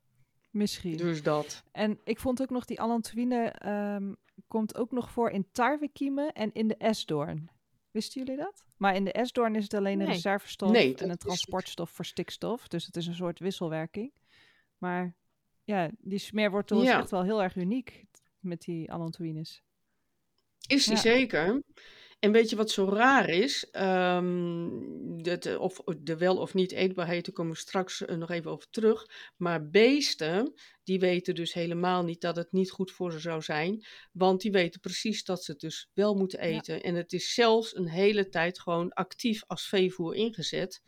[0.49, 0.97] misschien.
[0.97, 1.63] Dus dat.
[1.71, 4.13] En ik vond ook nog die allantoïne ehm,
[4.47, 7.49] komt ook nog voor in tarwekiemen en in de esdoorn.
[7.91, 8.65] Wisten jullie dat?
[8.77, 10.13] Maar in de esdoorn is het alleen een Nee.
[10.15, 12.67] reservestof Nee, en een transportstof voor stikstof.
[12.67, 14.13] Dus het is een soort wisselwerking.
[14.77, 15.15] Maar
[15.63, 16.99] ja, die smeerwortel is Ja.
[16.99, 18.05] echt wel heel erg uniek
[18.39, 19.63] met die allantoïnes.
[20.67, 20.99] Is die Ja.
[21.01, 21.61] zeker.
[22.19, 23.69] En weet je wat zo raar is?
[23.71, 24.69] Ehm,
[25.21, 28.69] dat, of de wel of niet eetbaarheid, daar komen we straks eh, nog even over
[28.69, 29.05] terug.
[29.37, 30.53] Maar beesten,
[30.83, 33.85] die weten dus helemaal niet dat het niet goed voor ze zou zijn.
[34.11, 36.45] Want die weten precies dat ze het dus wel moeten Ja.
[36.57, 36.81] eten.
[36.81, 40.81] En het is zelfs een hele tijd gewoon actief als veevoer ingezet.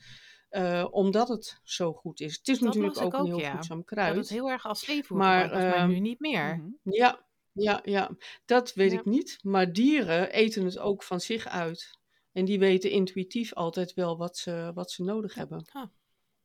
[0.49, 2.35] eh, omdat het zo goed is.
[2.37, 3.51] Het is Dat natuurlijk ook een heel ja.
[3.51, 4.15] voedzaam Dat kruid.
[4.15, 6.55] het heel erg als zeevoer Maar, was, maar ehm, nu niet meer.
[6.57, 6.93] Mhm.
[6.95, 7.26] Ja,
[7.63, 8.09] ja, ja.
[8.45, 8.99] Dat weet Ja.
[8.99, 9.37] ik niet.
[9.41, 11.97] Maar dieren eten het ook van zich uit.
[12.31, 15.65] En die weten intuïtief altijd wel wat ze, wat ze nodig hebben.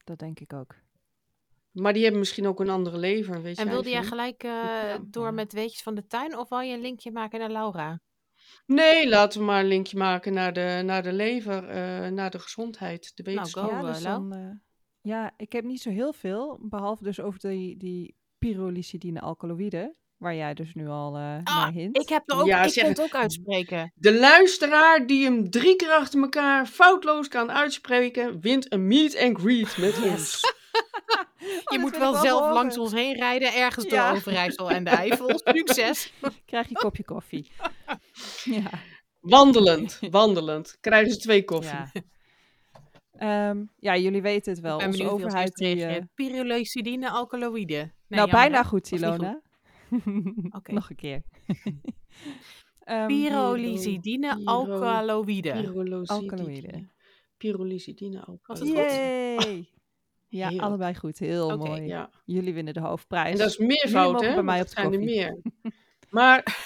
[0.05, 0.75] Dat denk ik ook.
[1.71, 4.09] Maar die hebben misschien ook een andere lever, weet En jij wilde jij veel?
[4.09, 4.99] gelijk eh, Ja.
[5.07, 8.01] door met weetjes van de tuin of wil je een linkje maken naar Laura?
[8.67, 12.39] Nee, laten we maar een linkje maken naar de, naar de lever, eh, naar de
[12.39, 13.65] gezondheid, de Nou, wetenschap.
[13.65, 13.71] go.
[13.71, 14.29] ja, eh, dus Lau?
[14.29, 14.51] dan, eh,
[15.01, 20.35] ja, ik heb niet zo heel veel, behalve dus over die, die pyrolysidine alkaloïden, waar
[20.35, 21.99] jij dus nu al eh Ah, naar hint.
[21.99, 23.03] Ik heb er ook, Ja, ik zeg kon het.
[23.03, 23.93] ook uitspreken.
[23.95, 29.39] De luisteraar die hem drie keer achter elkaar foutloos kan uitspreken, wint een meet and
[29.41, 30.41] greet met ons.
[31.39, 32.55] je dit moet wel zelf horen.
[32.55, 34.12] langs ons heen rijden, ergens door Ja.
[34.12, 35.29] Overijssel en de Eifel.
[35.45, 36.12] Succes!
[36.47, 37.51] Krijg je een kopje koffie.
[38.45, 38.70] ja.
[39.20, 40.77] Wandelend, wandelend.
[40.81, 41.79] Krijgen ze twee koffie.
[41.79, 41.91] Ja.
[43.12, 44.73] Ehm, ja, jullie weten het wel.
[44.73, 45.55] Ik ben Onze benieuwd wie als overheid
[45.99, 46.09] die.
[46.14, 47.77] Pyrolysidine alkaloïden.
[47.79, 49.18] Nee, nou, jammer, bijna goed, Was niet goed.
[49.18, 49.41] Ilona.
[50.66, 51.22] Nog een keer.
[52.82, 55.53] Ehm, Pyrolysidine Pyro- alkaloïden.
[55.62, 56.30] Pyrolysidine.
[56.30, 56.90] Alkaloïden.
[57.36, 58.82] Pyrolysidine Was alkaloïden.
[58.84, 58.93] het
[59.43, 59.45] goed?
[59.47, 59.68] Yay!
[60.28, 61.18] Ja, allebei goed.
[61.18, 61.82] Heel mooi.
[61.82, 62.11] Ja.
[62.24, 63.32] Jullie winnen de hoofdprijs.
[63.32, 64.34] En dat is meervoud, mogen hè?
[64.34, 65.40] bij mij op zijn er meer.
[66.11, 66.64] Maar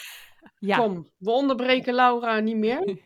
[0.58, 2.98] ja, kom, we onderbreken Laura niet meer.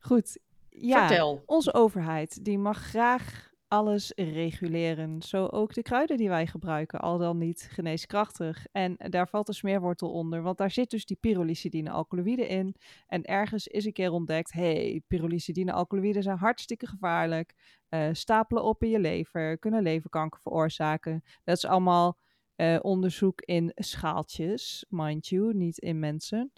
[0.00, 0.38] goed.
[0.68, 1.42] Ja, Vertel.
[1.46, 5.22] onze overheid die mag graag alles reguleren.
[5.22, 8.66] Zo ook de kruiden die wij gebruiken, al dan niet geneeskrachtig.
[8.72, 12.74] En daar valt de smeerwortel onder, want daar zit dus die pyrolysidine alkaloïden in.
[13.06, 17.54] En ergens is een keer ontdekt, hey, pyrolysidine alkaloïden zijn hartstikke gevaarlijk.
[17.88, 21.22] eh, stapelen op in je lever, kunnen leverkanker veroorzaken.
[21.44, 22.18] Dat is allemaal
[22.54, 26.52] eh, onderzoek in schaaltjes, mind you, niet in mensen.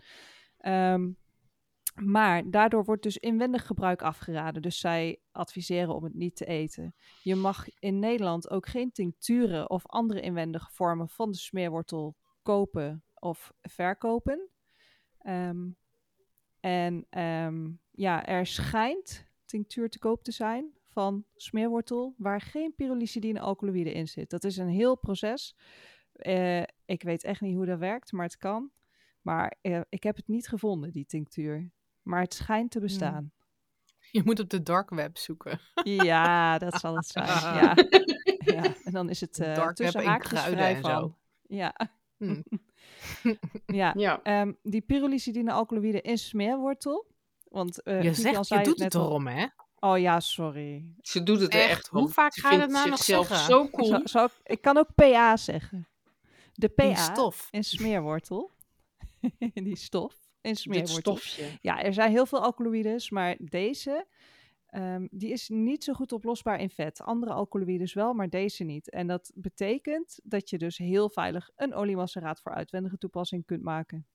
[0.58, 1.10] Ehm,
[1.94, 4.62] maar daardoor wordt dus inwendig gebruik afgeraden.
[4.62, 6.94] Dus zij adviseren om het niet te eten.
[7.22, 13.04] Je mag in Nederland ook geen tincturen of andere inwendige vormen van de smeerwortel kopen
[13.14, 14.48] of verkopen.
[15.18, 15.70] Ehm,
[16.60, 23.40] en ehm, ja, er schijnt tinctuur te koop te zijn van smeerwortel waar geen pyrolysidine
[23.40, 24.30] alkaloïde in zit.
[24.30, 25.56] Dat is een heel proces.
[26.12, 28.70] Eh, ik weet echt niet hoe dat werkt, maar het kan.
[29.20, 31.70] Maar eh, ik heb het niet gevonden, die tinctuur.
[32.04, 33.32] Maar het schijnt te bestaan.
[34.10, 35.60] Je moet op de dark web zoeken.
[35.84, 37.26] Ja, dat zal het zijn.
[37.26, 37.74] Ja.
[38.54, 38.62] ja.
[38.84, 40.90] En dan is het eh Dark web tussen en haakjes vrij van.
[40.90, 41.16] zo.
[41.46, 41.74] Ja,
[42.16, 42.42] Hm.
[43.80, 43.92] ja.
[43.96, 44.22] Ja.
[44.22, 47.06] Ehm, die pyrolysidine alkaloïde in smeerwortel.
[47.44, 49.46] Want eh Je zegt, je zei doet het erom, hè?
[49.78, 50.94] Oh ja, sorry.
[51.00, 51.70] Ze doet het er Echt?
[51.70, 51.98] echt om.
[51.98, 53.36] Hoe vaak ga je dat nou nog zeggen?
[53.36, 53.94] zo cool.
[53.94, 55.88] Ik, ik kan ook PA zeggen.
[56.52, 57.48] De PA Die stof.
[57.50, 58.50] in smeerwortel.
[59.54, 60.14] die stof
[60.44, 61.16] in Dit smeerwortel.
[61.16, 61.58] stofje.
[61.60, 64.06] Ja, er zijn heel veel alkaloïdes, maar deze
[64.66, 67.00] ehm, die is niet zo goed oplosbaar in vet.
[67.00, 68.90] Andere alkaloïdes wel, maar deze niet.
[68.90, 74.06] En dat betekent dat je dus heel veilig een oliemasseraat voor uitwendige toepassing kunt maken.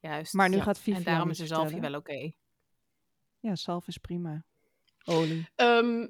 [0.00, 0.32] Juist.
[0.32, 0.62] Maar nu ja.
[0.62, 2.30] gaat Vivian En daarom is de zalfje wel oké.
[3.40, 4.44] Ja, zalf is prima.
[5.04, 5.48] Olie.
[5.54, 6.06] Ehm,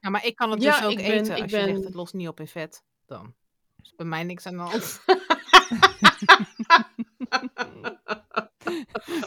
[0.00, 1.68] Ja, maar ik kan het Ja, dus ook ik ben- eten ik als je ben-
[1.68, 2.84] zegt het lost niet op in vet.
[3.06, 3.34] Dan
[3.82, 5.00] is bij mij niks aan de hand.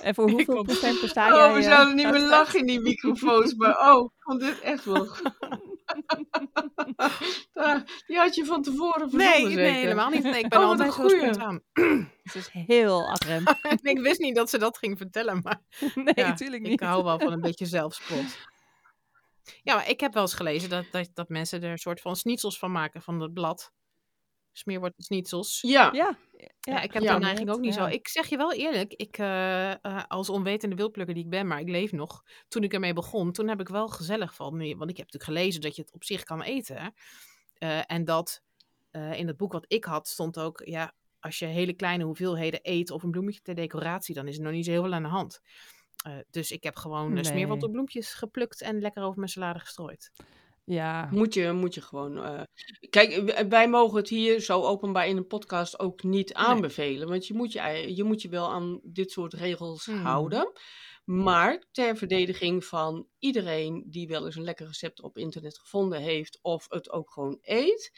[0.01, 1.47] En voor hoeveel procent besta jij?
[1.47, 3.53] oh, we eh, zouden niet meer lachen in die microfoons.
[3.55, 5.07] Maar oh, ik vond dit echt wel...
[8.07, 10.23] Die had je van tevoren verzonnen, Nee, nee, helemaal niet.
[10.23, 11.61] Nee, ik ben Oh, altijd een zo spontaan.
[12.23, 13.43] Het is heel agrem.
[13.81, 15.61] ik wist niet dat ze dat ging vertellen, maar
[15.95, 16.79] nee, ja, natuurlijk ik niet.
[16.79, 18.37] hou wel van een beetje zelfspot.
[19.63, 22.15] Ja, maar ik heb wel eens gelezen dat, dat, dat mensen er een soort van
[22.15, 23.71] schnitzels van maken van het blad.
[24.57, 25.61] Smeerwoord schnitzels.
[25.61, 26.17] Ja, Ja,
[26.59, 27.13] Ja, ik heb Ja.
[27.13, 27.83] de neiging ook niet Ja.
[27.89, 27.95] zo.
[27.95, 31.59] Ik zeg je wel eerlijk, ik eh, eh, als onwetende wildplukker die ik ben, maar
[31.59, 32.23] ik leef nog.
[32.47, 35.61] Toen ik ermee begon, toen heb ik wel gezellig van, want ik heb natuurlijk gelezen
[35.61, 36.93] dat je het op zich kan eten.
[37.53, 38.43] Eh, en dat
[38.91, 42.59] eh, in het boek wat ik had stond ook, ja, als je hele kleine hoeveelheden
[42.63, 45.03] eet of een bloemetje ter decoratie, dan is er nog niet zo heel veel aan
[45.03, 45.39] de hand.
[46.03, 47.13] Eh, dus ik heb gewoon Nee.
[47.13, 47.23] nee.
[47.31, 50.11] smeerwortelbloempjes geplukt en lekker over mijn salade gestrooid.
[50.65, 51.07] Ja.
[51.11, 52.17] Moet je, moet je gewoon.
[52.23, 52.41] eh,
[52.89, 57.07] Kijk, w- wij mogen het hier zo openbaar in een podcast ook niet aanbevelen.
[57.07, 59.95] Want je moet je, je moet je wel aan dit soort regels Hmm.
[60.01, 60.51] houden.
[61.05, 66.39] Maar ter verdediging van iedereen die wel eens een lekker recept op internet gevonden heeft.
[66.41, 67.91] of het ook gewoon eet.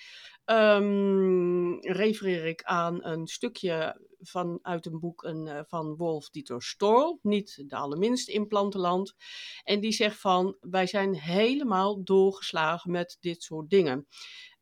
[0.46, 6.62] ehm, refereer ik aan een stukje van, uit een boek een, eh, van Wolf Dieter
[6.64, 7.20] Storl.
[7.22, 9.16] Niet de allerminste in Plantenland.
[9.64, 14.08] En die zegt van, wij zijn helemaal doorgeslagen met dit soort dingen.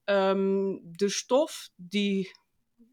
[0.03, 2.31] Ehm, de stof die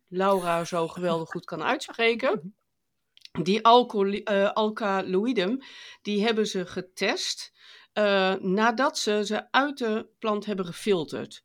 [0.08, 2.56] Laura zo geweldig goed kan uitspreken,
[3.42, 3.64] die
[4.54, 5.64] alkaloïden,
[6.02, 7.52] die hebben ze getest
[7.92, 11.42] eh, nadat ze ze uit de plant hebben gefilterd.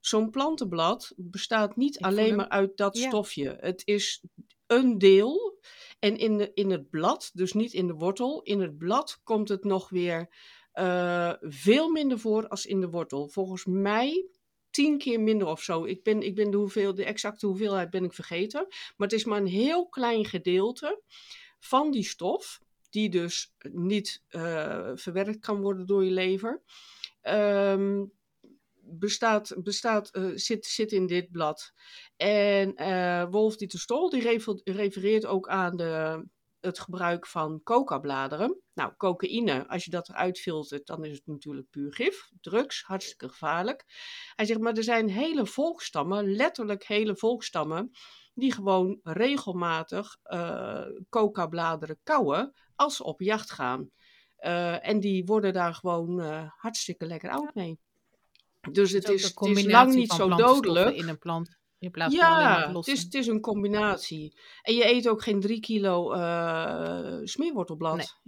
[0.00, 3.08] Zo'n plantenblad bestaat niet alleen maar uit dat Ja.
[3.08, 3.56] stofje.
[3.60, 4.24] Het is
[4.66, 5.58] een deel.
[5.98, 9.48] En in, de, in het blad, dus niet in de wortel, in het blad komt
[9.48, 10.28] het nog weer
[10.72, 13.28] eh, veel minder voor als in de wortel.
[13.28, 14.26] Volgens mij
[14.70, 15.84] tien keer minder of zo.
[15.84, 18.66] Ik ben, ik ben de, hoeveel, de exacte hoeveelheid ben ik vergeten.
[18.68, 21.02] Maar het is maar een heel klein gedeelte
[21.58, 22.60] van die stof,
[22.90, 26.62] die dus niet eh, verwerkt kan worden door je lever.
[27.20, 28.04] Ehm,
[28.98, 31.72] bestaat, bestaat, eh, zit, zit in dit blad.
[32.16, 36.24] En eh, Wolf Dieter Stol die refer- refereert ook aan de,
[36.60, 38.60] het gebruik van coca-bladeren.
[38.74, 42.30] Nou, cocaïne, als je dat eruit filtert, dan is het natuurlijk puur gif.
[42.40, 43.84] Drugs, hartstikke gevaarlijk.
[44.34, 47.90] Hij zegt, maar er zijn hele volkstammen, letterlijk hele volkstammen,
[48.34, 53.90] die gewoon regelmatig eh coca-bladeren kauwen als ze op jacht gaan.
[54.80, 56.20] En die worden daar gewoon
[56.56, 57.78] hartstikke lekker oud mee.
[58.72, 60.96] Dus het is, het lang niet van zo dodelijk.
[60.96, 61.58] in een plant.
[61.78, 64.38] In plaats van Ja, het het is, het is een combinatie.
[64.62, 68.20] En je eet ook geen drie kilo eh, smeerwortelblad,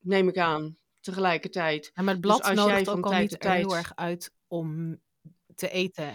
[0.00, 1.90] neem ik aan, tegelijkertijd.
[1.94, 3.56] En maar het Dus blad als jij nodigt van ook al tijd niet tot er
[3.56, 5.00] heel tijd- erg uit om
[5.54, 6.12] te eten.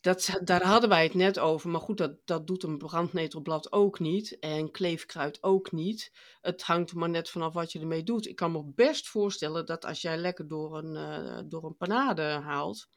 [0.00, 1.70] Dat, daar hadden wij het net over.
[1.70, 4.38] Maar goed, dat, dat doet een brandnetelblad ook niet.
[4.38, 6.12] En kleefkruid ook niet.
[6.40, 8.26] Het hangt er maar net vanaf wat je ermee doet.
[8.26, 12.22] Ik kan me best voorstellen dat als jij lekker door een, eh, door een panade
[12.22, 12.88] haalt.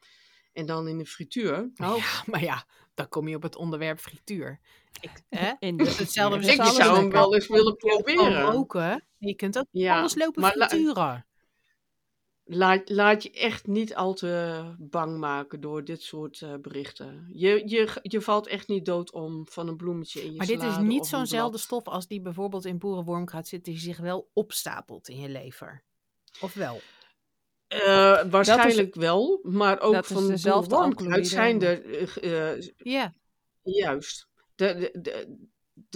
[0.54, 1.70] En dan in de frituur.
[1.74, 1.96] Ja,
[2.30, 4.60] maar ja, dan kom je op het onderwerp frituur.
[5.00, 5.52] Ik, hè?
[5.58, 7.10] In Dat is hetzelfde ik zou hem lekker.
[7.10, 8.42] wel eens willen Je proberen.
[8.42, 9.04] roken.
[9.18, 11.26] Je kunt ook Ja, alles lopen maar frituren.
[12.46, 17.28] Laat, laat je echt niet al te bang maken door dit soort eh, berichten.
[17.32, 20.62] Je, je, je valt echt niet dood om van een bloemetje in je Maar dit
[20.62, 25.18] is niet zo'nzelfde stof als die bijvoorbeeld in boerenwormkruid zit, die zich wel opstapelt in
[25.20, 25.82] je lever.
[26.40, 26.80] Of wel?
[27.68, 32.00] Eh, waarschijnlijk wel, maar ook dat is van dezelfde wormkruid zijn alkaloïden.
[32.00, 33.14] er eh, eh, Ja.
[33.62, 34.28] juist.
[34.54, 35.48] De, de, de-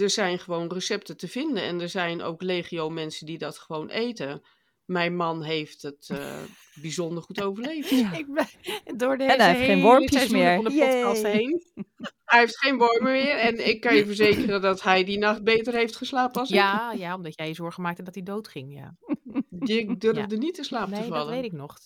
[0.03, 3.89] er zijn gewoon recepten te vinden en er zijn ook legio mensen die dat gewoon
[3.89, 4.41] eten.
[4.85, 6.41] Mijn man heeft het eh,
[6.81, 7.91] bijzonder goed overleefd.
[7.91, 8.47] Ik ben
[8.97, 10.55] door deze hij heeft geen wormpjes meer.
[10.55, 11.31] van de podcast Yay.
[11.31, 11.63] heen.
[12.25, 15.73] Hij heeft geen wormen meer en ik kan je verzekeren dat hij die nacht beter
[15.73, 16.55] heeft geslapen als ik.
[16.55, 18.95] Ja, ja, omdat jij je zorgen maakte dat hij doodging, ja.
[19.69, 21.25] Ik durfde niet te slapen te Nee, vallen.
[21.25, 21.77] dat weet ik nog.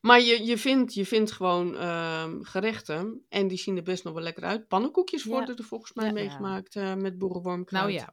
[0.00, 4.14] Maar je, je, vindt, je vindt gewoon ehm, gerechten en die zien er best nog
[4.14, 4.68] wel lekker uit.
[4.68, 5.30] Pannenkoekjes Ja.
[5.30, 6.12] worden er volgens mij Ja.
[6.12, 7.84] meegemaakt eh, met boerenwormkruid.
[7.84, 8.12] Nou ja,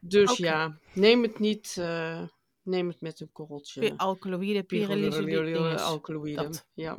[0.00, 2.22] Dus ja, neem het niet, eh,
[2.62, 3.80] neem het met een korreltje.
[4.66, 6.44] pyrrolizine, alkaloïden.
[6.44, 6.66] dat.
[6.74, 6.98] Ja.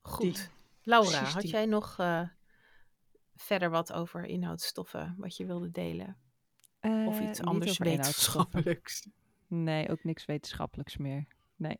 [0.00, 0.50] Goed.
[0.82, 1.50] Laura, precies had die.
[1.50, 2.28] jij nog eh,
[3.36, 6.16] verder wat over inhoudsstoffen wat je wilde delen?
[7.06, 9.06] Of iets anders wetenschappelijks?
[9.48, 11.26] Nee, ook niks wetenschappelijks meer.
[11.56, 11.78] Nee.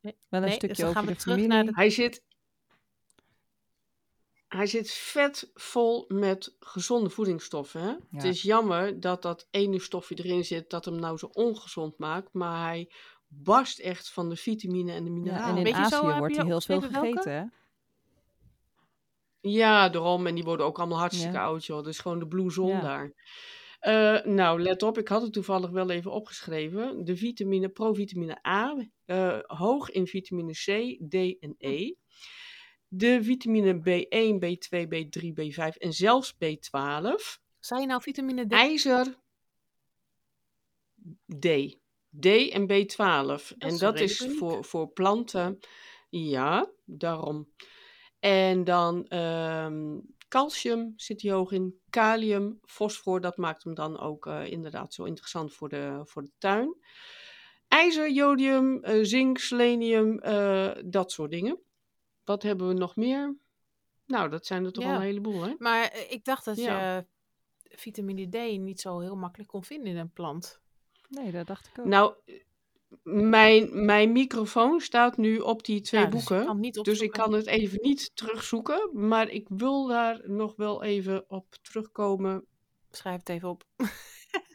[0.00, 1.56] Nee, Wel een nee, stukje dus dan over gaan we de terug familie.
[1.56, 2.22] naar de- Hij zit,
[4.48, 7.80] hij zit vet vol met gezonde voedingsstoffen.
[7.82, 7.94] Hè?
[8.10, 12.32] Het is jammer dat dat ene stofje erin zit dat hem nou zo ongezond maakt.
[12.32, 12.92] Maar hij
[13.28, 15.48] barst echt van de vitamine en de Ja, mineralen.
[15.48, 17.44] en in Weet je zo, Azië heb wordt hij heel veel gegeten, hè?
[19.40, 20.26] Ja, daarom.
[20.26, 21.44] En die worden ook allemaal hartstikke Ja.
[21.44, 21.76] oud, joh.
[21.76, 22.80] Dat is gewoon de blue zone Ja.
[22.80, 23.12] daar.
[23.82, 24.98] Eh, nou, let op.
[24.98, 27.04] Ik had het toevallig wel even opgeschreven.
[27.04, 31.94] De vitamine, provitamine A, eh, hoog in vitamine C, D en E.
[32.88, 37.40] De vitamine B1, B2, B3, B5 en zelfs B12.
[37.58, 38.52] Zou je nou vitamine D?
[38.52, 39.18] IJzer,
[41.38, 41.46] D.
[42.20, 43.52] D en B12.
[43.58, 45.58] en dat is voor, voor planten.
[46.08, 47.48] Ja, daarom.
[48.20, 49.98] En dan ehm,
[50.32, 51.80] calcium zit hij hoog in.
[51.90, 56.30] Kalium, fosfor, dat maakt hem dan ook eh, inderdaad zo interessant voor de, voor de
[56.38, 56.76] tuin.
[57.68, 61.60] IJzer, jodium, eh, zink, selenium, eh, dat soort dingen.
[62.24, 63.36] Wat hebben we nog meer?
[64.06, 65.54] Nou, dat zijn er toch al een heleboel, hè?
[65.58, 66.96] Maar ik dacht dat Ja.
[66.96, 67.06] je
[67.62, 70.60] vitamine D niet zo heel makkelijk kon vinden in een plant.
[71.08, 71.86] Nee, dat dacht ik ook.
[71.86, 72.14] Nou,
[73.02, 76.82] mijn, mijn microfoon staat nu op die twee Ja, dus boeken.
[76.82, 78.90] Dus ik kan het even niet terugzoeken.
[78.92, 82.44] Maar ik wil daar nog wel even op terugkomen.
[82.90, 83.64] Schrijf het even op.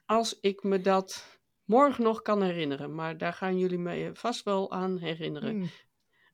[0.05, 2.95] Als ik me dat morgen nog kan herinneren.
[2.95, 5.49] Maar daar gaan jullie me vast wel aan herinneren.
[5.49, 5.69] Hmm.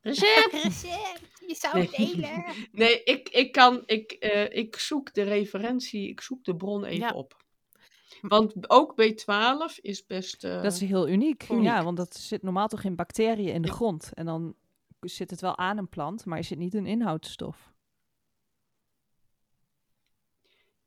[0.02, 0.52] Recept!
[0.64, 1.88] Recept, je zou Nee.
[1.92, 2.44] het delen.
[2.72, 3.84] Nee, ik, ik kan.
[3.86, 6.10] Ik, eh, ik zoek de referentie.
[6.10, 7.12] Ik zoek de bron even Ja.
[7.12, 7.44] op.
[8.28, 10.44] Want ook B12 is best.
[10.44, 11.50] eh, Dat is heel uniek.
[11.50, 11.64] uniek.
[11.64, 14.12] Ja, want dat zit normaal toch in bacteriën in de grond.
[14.14, 14.56] En dan
[15.00, 17.72] zit het wel aan een plant, maar is het niet een inhoudstof.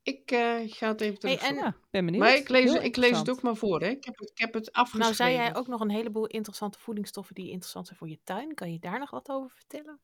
[0.03, 1.43] Ik eh, ga het even Hey, terug.
[1.43, 2.23] en- Ja, ben benieuwd.
[2.23, 3.81] maar ik lees, Heel ik lees het ook maar voor.
[3.81, 3.89] Hè.
[3.89, 5.25] Ik, heb het, ik heb het afgeschreven.
[5.25, 8.55] Nou, zei jij ook nog een heleboel interessante voedingsstoffen die interessant zijn voor je tuin.
[8.55, 9.99] Kan je daar nog wat over vertellen?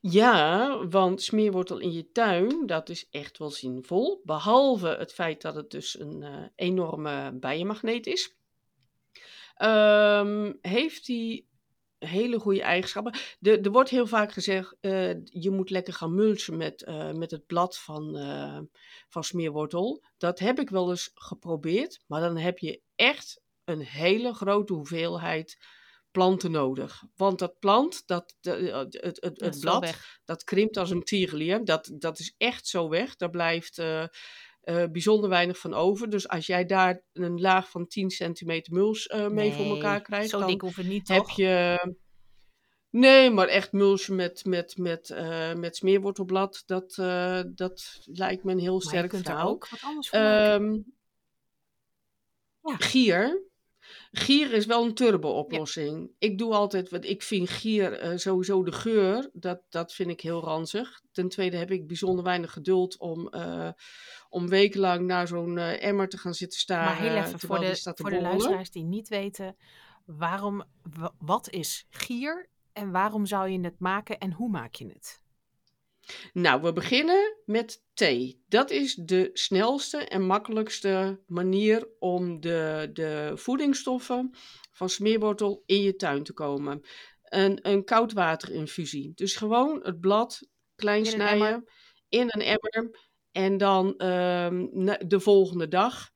[0.00, 4.20] Ja, want smeerwortel in je tuin, dat is echt wel zinvol.
[4.24, 8.36] Behalve het feit dat het dus een eh, enorme bijenmagneet is.
[9.54, 11.44] Ehm, heeft hij
[11.98, 13.14] hele goede eigenschappen.
[13.38, 17.30] De, er wordt heel vaak gezegd, eh, je moet lekker gaan mulchen met, eh, met
[17.30, 18.16] het blad van,
[19.08, 20.02] van smeerwortel.
[20.16, 25.58] Dat heb ik wel eens geprobeerd, maar dan heb je echt een hele grote hoeveelheid
[26.10, 27.02] planten nodig.
[27.16, 29.94] Want dat plant, dat, de- het, het, het, Dat blad,
[30.24, 31.64] dat krimpt als een tierenlier.
[31.64, 33.16] Dat, dat is echt zo weg.
[33.16, 34.08] Daar blijft eh, eh,
[34.92, 36.10] bijzonder weinig van over.
[36.10, 40.28] Dus als jij daar een laag van 10 centimeter muls eh, mee voor elkaar krijgt,
[40.30, 41.36] Zo dan dik niet, heb toch?
[41.36, 41.96] je...
[42.90, 48.52] Nee, maar echt mulchen met, met, met, eh, met smeerwortelblad, dat, eh, dat lijkt me
[48.52, 50.52] een heel Maar je sterk kunt er ook wat anders maken.
[50.52, 50.80] Ehm,
[52.62, 52.76] Ja.
[52.78, 53.42] Gier.
[54.12, 56.10] Gier is wel een turbo-oplossing.
[56.18, 60.20] Ik doe altijd, wat ik vind gier eh, sowieso de geur, dat, dat vind ik
[60.20, 61.00] heel ranzig.
[61.12, 63.68] Ten tweede heb ik bijzonder weinig geduld om, eh,
[64.28, 66.84] om wekenlang naar zo'n eh, emmer te gaan zitten staren.
[66.84, 67.64] maar heel even voor de,
[68.02, 69.56] voor de luisteraars die niet weten,
[70.04, 74.86] waarom, wa- wat is gier en waarom zou je het maken en hoe maak je
[74.86, 75.22] het?
[76.32, 78.42] Nou, we beginnen met thee.
[78.48, 84.34] Dat is de snelste en makkelijkste manier om de, de voedingsstoffen
[84.72, 86.80] van smeerwortel in je tuin te komen.
[87.22, 89.12] Een, een koudwaterinfusie.
[89.14, 91.64] Dus gewoon het blad klein In snijden
[92.08, 93.06] in een emmer.
[93.32, 94.66] En dan ehm,
[95.06, 96.10] de volgende dag.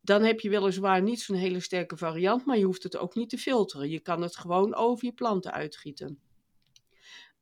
[0.00, 3.30] Dan heb je weliswaar niet zo'n hele sterke variant, maar je hoeft het ook niet
[3.30, 3.88] te filteren.
[3.88, 6.23] Je kan het gewoon over je planten uitgieten.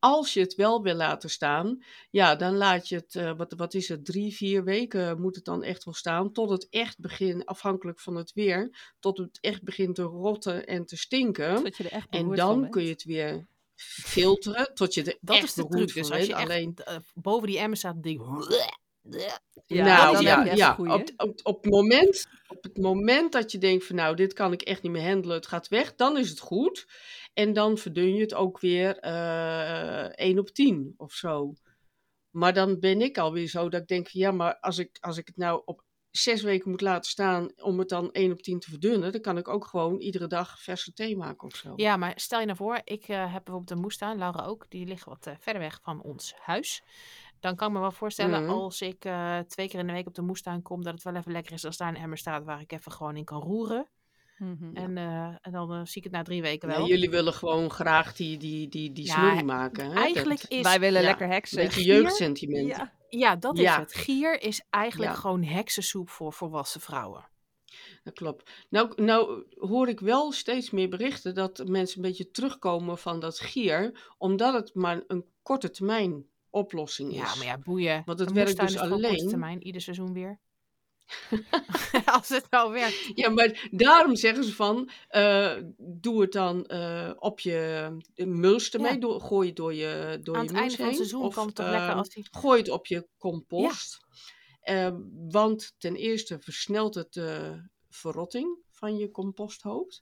[0.04, 3.74] Als je het wel wil laten staan, ja, dan laat je het, eh, wat, wat
[3.74, 6.32] is het, drie, vier weken moet het dan echt wel staan.
[6.32, 10.86] Tot het echt begint, afhankelijk van het weer, tot het echt begint te rotten en
[10.86, 11.62] te stinken.
[11.62, 15.36] Tot je er echt En dan kun je het weer filteren, tot je er Dat
[15.36, 15.94] echt is de truc.
[15.94, 18.20] Dus als je echt Alleen, eh, boven die emmer staat, denk
[19.66, 20.92] Ja, nou dan ja, ja goeie.
[20.92, 24.52] op, op, op, het moment, op het moment dat je denkt van nou, dit kan
[24.52, 26.86] ik echt niet meer handelen, het gaat weg, dan is het goed.
[27.32, 31.52] En dan verdun je het ook weer eh 1 op 10 of zo.
[32.30, 35.26] Maar dan ben ik alweer zo dat ik denk ja, maar als ik, als ik
[35.26, 38.70] het nou op zes weken moet laten staan om het dan 1 op 10 te
[38.70, 41.72] verdunnen, dan kan ik ook gewoon iedere dag verse thee maken of zo.
[41.76, 44.86] Ja, maar stel je nou voor, ik eh, heb bijvoorbeeld een moestuin, Laura ook, die
[44.86, 46.82] ligt wat eh, verder weg van ons huis.
[47.40, 48.52] Dan kan ik me wel voorstellen, Mhm.
[48.52, 48.98] als ik
[49.46, 51.64] twee keer in de week op de moestuin kom, dat het wel even lekker is
[51.64, 53.88] als daar een emmer staat waar ik even gewoon in kan roeren.
[54.42, 54.76] Mhm.
[54.76, 56.86] En, eh, en dan eh, zie ik het na drie weken Ja, wel.
[56.86, 59.90] jullie willen gewoon graag die, die, die, die Ja, smurrie maken.
[59.90, 59.94] Hè?
[59.94, 61.56] Eigenlijk Dat- is, Wij willen ja, lekker een heksen.
[61.56, 62.66] beetje gier- jeugdsentiment.
[62.66, 62.92] Ja.
[63.08, 63.94] ja, dat is het.
[63.94, 65.16] Gier is eigenlijk Ja.
[65.18, 67.28] gewoon heksensoep voor volwassen vrouwen.
[68.02, 68.50] Dat klopt.
[68.70, 73.38] Nou, nou hoor ik wel steeds meer berichten dat mensen een beetje terugkomen van dat
[73.40, 77.16] gier, omdat het maar een korte termijn oplossing is.
[77.18, 78.02] Ja, maar ja, boeien.
[78.04, 80.40] Want het Een werkt dus gewoon korte alleen- termijn, ieder seizoen weer.
[82.16, 83.10] als het nou werkt.
[83.14, 88.92] Ja, maar daarom zeggen ze van, eh, doe het dan eh, op je mulch ermee,
[88.92, 88.98] Ja.
[88.98, 91.46] door, gooi het door je door Aan je het einde van het seizoen of, kan
[91.46, 92.28] het eh, lekker als die...
[92.30, 93.98] Gooi het op je compost.
[94.60, 94.96] Eh,
[95.28, 99.92] want ten eerste versnelt het de verrotting van je composthoop.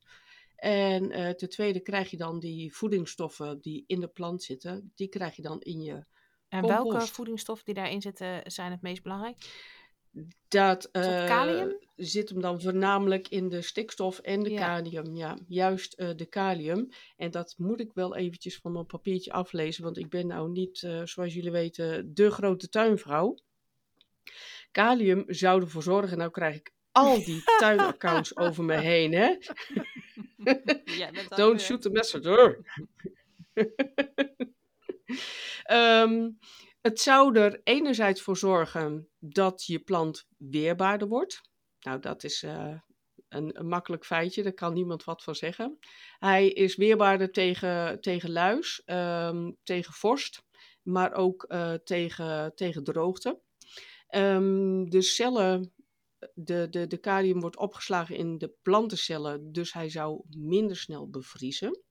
[0.56, 5.08] En eh, ten tweede krijg je dan die voedingsstoffen die in de plant zitten, die
[5.08, 6.04] krijg je dan in je.
[6.48, 9.36] En welke voedingsstoffen die daarin zitten zijn het meest belangrijk?
[10.48, 11.76] Dat kalium?
[11.96, 14.66] zit hem dan voornamelijk in de stikstof en de Ja.
[14.66, 15.16] kalium.
[15.16, 16.88] Ja, juist eh, de kalium.
[17.16, 20.82] En dat moet ik wel eventjes van mijn papiertje aflezen, want ik ben nou niet,
[20.82, 23.36] eh, zoals jullie weten, de grote tuinvrouw.
[24.70, 29.36] Kalium zou ervoor zorgen, nou krijg ik al die tuinaccounts over me heen, hè?
[31.36, 32.58] Don't shoot the messenger.
[35.62, 36.28] Ehm,
[36.80, 41.40] het zou er enerzijds voor zorgen dat je plant weerbaarder wordt.
[41.80, 42.74] Nou, dat is eh,
[43.28, 45.78] een, een makkelijk feitje, daar kan niemand wat van zeggen.
[46.18, 50.42] Hij is weerbaarder tegen, tegen luis, ehm, tegen vorst,
[50.82, 53.40] maar ook eh, tegen, tegen droogte.
[54.06, 55.72] Ehm, de cellen,
[56.34, 61.82] de, de, de kalium wordt opgeslagen in de plantencellen, dus hij zou minder snel bevriezen.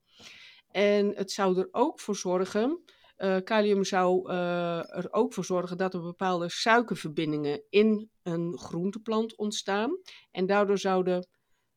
[0.72, 2.84] En het zou er ook voor zorgen,
[3.20, 9.36] eh, kalium zou eh, er ook voor zorgen dat er bepaalde suikerverbindingen in een groenteplant
[9.36, 9.98] ontstaan.
[10.32, 11.28] En daardoor zou de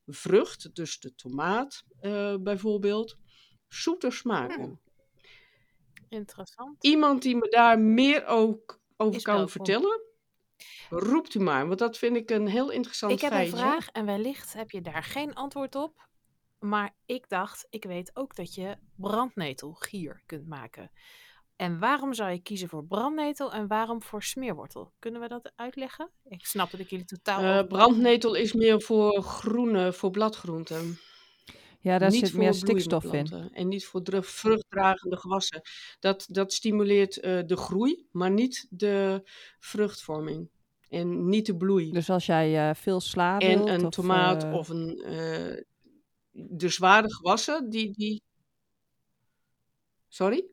[0.07, 3.17] vrucht, dus de tomaat eh, bijvoorbeeld,
[3.69, 4.81] zoeter smaken.
[6.09, 6.85] Interessant.
[6.85, 9.53] Iemand die me daar meer ook over Is kan welkom.
[9.53, 10.01] vertellen,
[10.91, 13.57] roept u maar, want dat vind ik een heel interessant Ik heb een feitje.
[13.57, 16.09] vraag en wellicht heb je daar geen antwoord op.
[16.59, 20.91] Maar ik dacht, ik weet ook dat je brandnetelgier kunt maken.
[21.63, 24.93] En waarom zou je kiezen voor brandnetel en waarom voor smeerwortel?
[24.99, 26.11] Kunnen we dat uitleggen?
[26.25, 27.41] Ik snap dat ik jullie totaal...
[27.41, 30.99] Eh, brandnetel is meer voor groene, voor bladgroenten.
[31.81, 33.51] Ja, daar niet zit voor meer stikstof in.
[33.53, 35.61] En niet voor vruchtdragende gewassen.
[36.01, 39.23] Dat, dat stimuleert eh, de groei, maar niet de
[39.59, 40.51] vruchtvorming.
[40.89, 41.91] En niet de bloei.
[41.91, 45.03] Dus als jij eh, veel sla en een of, tomaat of een.
[45.03, 45.63] eh,
[46.31, 47.93] de zware gewassen, die.
[47.97, 48.23] die...
[50.09, 50.52] Sorry?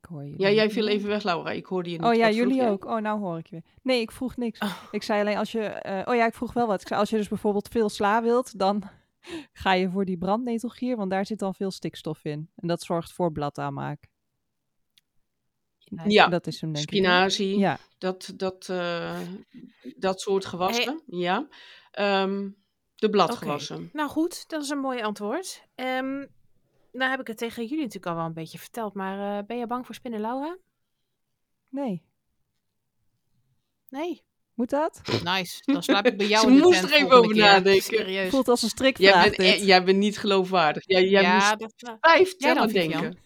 [0.00, 1.50] Ik hoor je Ja, jij viel even weg, Laura.
[1.50, 2.06] Ik hoorde je niet.
[2.06, 2.70] Oh ja, Wat jullie jij?
[2.70, 2.84] ook.
[2.84, 3.64] Oh, nou hoor ik je weer.
[3.82, 4.58] Nee, ik vroeg niks.
[4.60, 4.82] Oh.
[4.90, 5.60] Ik zei alleen als je...
[5.60, 6.80] eh, oh ja, ik vroeg wel wat.
[6.80, 8.82] Ik zei, als je dus bijvoorbeeld veel sla wilt, dan
[9.52, 12.50] ga je voor die brandnetelgier, want daar zit dan veel stikstof in.
[12.56, 14.06] En dat zorgt voor bladaanmaak.
[16.04, 16.90] Ja, Dat is hem denk ik.
[16.94, 17.58] spinazie.
[17.58, 17.78] Ja.
[17.98, 19.20] Dat, dat, eh,
[19.96, 21.02] dat soort gewassen.
[21.06, 21.48] Ja.
[21.90, 22.48] Ehm,
[22.94, 23.90] de bladgewassen.
[23.92, 25.62] Nou goed, dat is een mooi antwoord.
[25.74, 26.24] Ehm
[26.96, 28.94] nou heb ik het tegen jullie natuurlijk al wel een beetje verteld.
[28.94, 30.56] Maar eh, ben je bang voor spinnen, Laura?
[31.68, 32.02] Nee.
[33.88, 34.24] Nee.
[34.54, 35.00] Moet dat?
[35.24, 35.62] Nice.
[35.64, 37.42] Dan slaap ik bij jou Ze in de moest tent er even over keer.
[37.42, 37.82] nadenken.
[37.82, 38.30] Serieus.
[38.30, 39.46] Voelt als een Jij strikvraag bent, dit.
[39.60, 40.82] eh, jij bent niet geloofwaardig.
[40.86, 43.18] Jij, jij ja, moest dat, vijf Jij dan, tellen denken.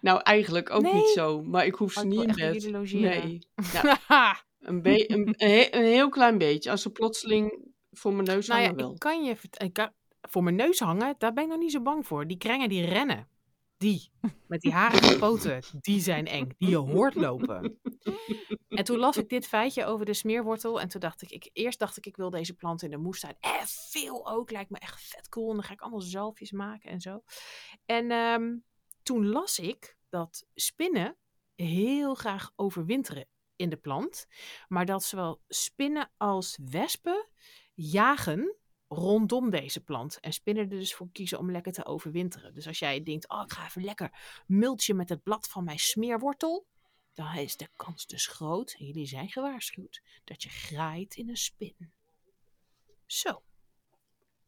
[0.00, 0.92] Nou, eigenlijk ook Nee.
[0.94, 1.42] niet zo.
[1.42, 2.92] Maar ik hoef Oh, ze ik niet in bed.
[2.92, 3.38] Nee.
[4.08, 6.70] Ja, een, een, een, he- een heel klein beetje.
[6.70, 8.92] Als ze plotseling voor mijn neus nou ja, hangen wel.
[8.92, 9.92] ik kan je vert- ik kan-
[10.28, 12.26] voor mijn neus hangen, daar ben ik nog niet zo bang voor.
[12.26, 13.28] Die krengen die rennen.
[13.76, 14.10] Die,
[14.46, 16.48] met die harige poten, die zijn eng.
[16.58, 17.80] Die je hoort lopen.
[18.68, 20.80] En toen las ik dit feitje over de smeerwortel.
[20.80, 23.36] En toen dacht ik, ik eerst dacht ik, ik wil deze plant in de moestuin.
[23.40, 25.48] Eh, veel ook, lijkt me echt vet cool.
[25.48, 27.22] En dan ga ik allemaal zalfjes maken en zo.
[27.84, 28.56] En ehm,
[29.02, 31.16] toen las ik dat spinnen
[31.54, 34.26] heel graag overwinteren in de plant.
[34.68, 37.28] Maar dat zowel spinnen als wespen
[37.74, 38.56] jagen
[38.94, 40.20] rondom deze plant.
[40.20, 42.54] En spinnen er dus voor kiezen om lekker te overwinteren.
[42.54, 44.10] Dus als jij denkt, oh ik ga even lekker
[44.46, 46.66] multje met het blad van mijn smeerwortel.
[47.14, 51.36] Dan is de kans dus groot, en jullie zijn gewaarschuwd, dat je graait in een
[51.36, 51.92] spin.
[53.06, 53.42] Zo,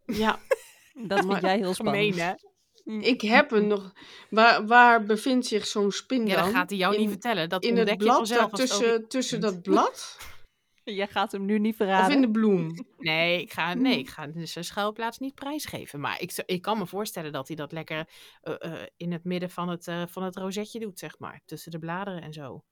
[0.07, 0.39] Ja,
[1.09, 2.15] Dat vind jij heel spannend.
[2.15, 2.33] gemeen hè?
[3.13, 3.93] ik heb er nog...
[4.31, 6.45] Waar, waar bevindt zich zo'n spin Ja, dan?
[6.45, 7.49] dat gaat hij jou in, niet vertellen.
[7.49, 10.17] Dat in het je blad vanzelf als het over- tussen, tussen dat blad?
[11.01, 12.15] Jij gaat hem nu niet of verraden.
[12.15, 12.87] in de bloem?
[12.99, 16.01] Nee, ik ga, nee, ik ga dus zijn schuilplaats niet prijsgeven.
[16.01, 18.09] Maar ik, ik kan me voorstellen dat hij dat lekker
[18.43, 21.41] eh, eh, in het midden van het, eh, van het rozetje doet, zeg maar.
[21.45, 22.65] Tussen de bladeren en zo.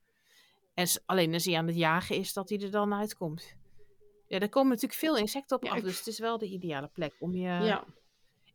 [0.74, 3.56] En alleen als hij aan het jagen is, dat hij er dan uitkomt.
[4.26, 5.76] Ja, daar komen natuurlijk veel insecten op Ja, af.
[5.76, 7.40] ik- Dus het is wel de ideale plek om je...
[7.48, 7.84] Ja.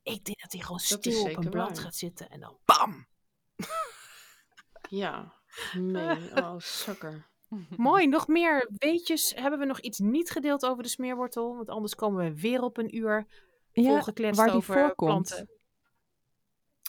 [0.03, 1.77] Ik denk dat hij gewoon Dat stil op een blad waar.
[1.77, 3.07] gaat zitten en dan bam!
[4.89, 5.33] Ja.
[5.73, 7.25] Nee, oh, sukker.
[7.77, 9.33] Mooi, nog meer weetjes.
[9.35, 11.55] Hebben we nog iets niet gedeeld over de smeerwortel?
[11.55, 13.27] Want anders komen we weer op een uur
[13.71, 14.95] Ja, volgekletst waar die over voorkomt.
[15.27, 15.49] planten.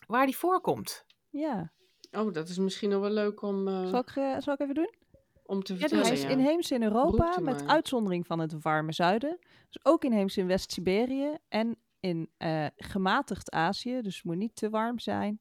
[0.07, 1.05] Waar die voorkomt.
[1.31, 1.73] Ja.
[2.11, 4.75] Oh, dat is misschien nog wel leuk om, eh, Zal ik, eh, zal ik even
[4.75, 4.95] doen?
[5.45, 6.05] om te vertellen.
[6.05, 6.29] Hij is ja.
[6.29, 7.69] inheems in Europa, met maar.
[7.75, 9.39] uitzondering van het warme zuiden.
[9.71, 14.71] Dus ook inheems in West-Siberië en in eh, gematigd Azië, dus het moet niet te
[14.71, 15.41] warm zijn.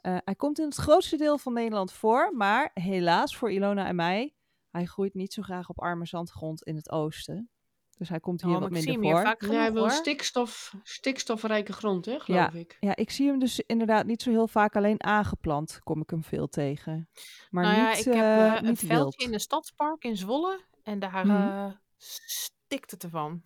[0.00, 3.94] Eh, hij komt in het grootste deel van Nederland voor, maar helaas voor Ilona en
[3.96, 4.34] mij,
[4.72, 7.50] hij groeit niet zo graag op arme zandgrond in het oosten.
[7.98, 9.32] Dus hij komt hier Oh, wat maar ik zie minder hem hier voor.
[9.40, 9.98] vaak Nee, hij genoeg wil hoor.
[10.00, 12.76] stikstof, stikstofrijke grond, hè, geloof ik.
[12.80, 15.80] Ja, ik zie hem dus inderdaad niet zo heel vaak alleen aangeplant.
[15.84, 17.08] Kom ik hem veel tegen.
[17.50, 19.14] Maar nou ja, niet, ik heb eh, eh, een niet veldje wild.
[19.22, 20.60] in een stadspark in Zwolle.
[20.82, 21.36] En daar Mhm.
[21.36, 23.42] eh, stikt het ervan.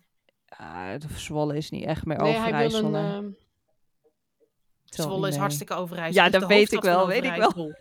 [0.97, 2.95] De Zwolle is niet echt meer Nee, hij wil een...
[2.95, 3.29] ehm,
[4.85, 6.23] Zwolle is hartstikke Overijssel.
[6.23, 7.75] Ja, dat weet ik wel, weet ik wel.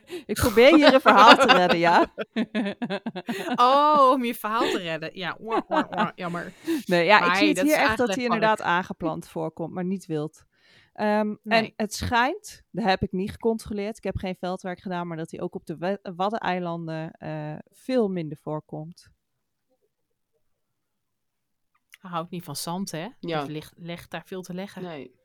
[0.26, 2.12] Ik probeer hier een verhaal te redden, ja.
[3.56, 5.10] Oh, om je verhaal te redden.
[5.14, 6.52] Ja, wah, wah, wah, jammer.
[6.86, 10.44] Nee, ja, ik zie het hier echt dat hij inderdaad aangeplant voorkomt, maar niet wild.
[10.92, 15.16] Ehm, En het schijnt, dat heb ik niet gecontroleerd, ik heb geen veldwerk gedaan, maar
[15.16, 19.10] dat hij ook op de Waddeneilanden eh, veel minder voorkomt.
[22.00, 23.08] Hij houdt niet van zand, hè?
[23.20, 23.40] Ja.
[23.40, 24.82] Dus ligt, legt daar veel te leggen.
[24.82, 25.20] nee.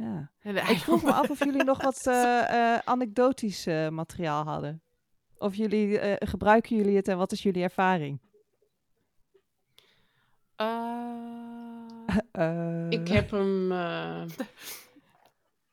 [0.00, 0.30] Ja.
[0.68, 4.82] Ik vroeg me af of jullie nog wat eh, eh, anekdotisch eh, materiaal hadden.
[5.38, 8.20] Of jullie, gebruiken jullie het en wat is jullie ervaring?
[12.88, 13.72] Ik heb hem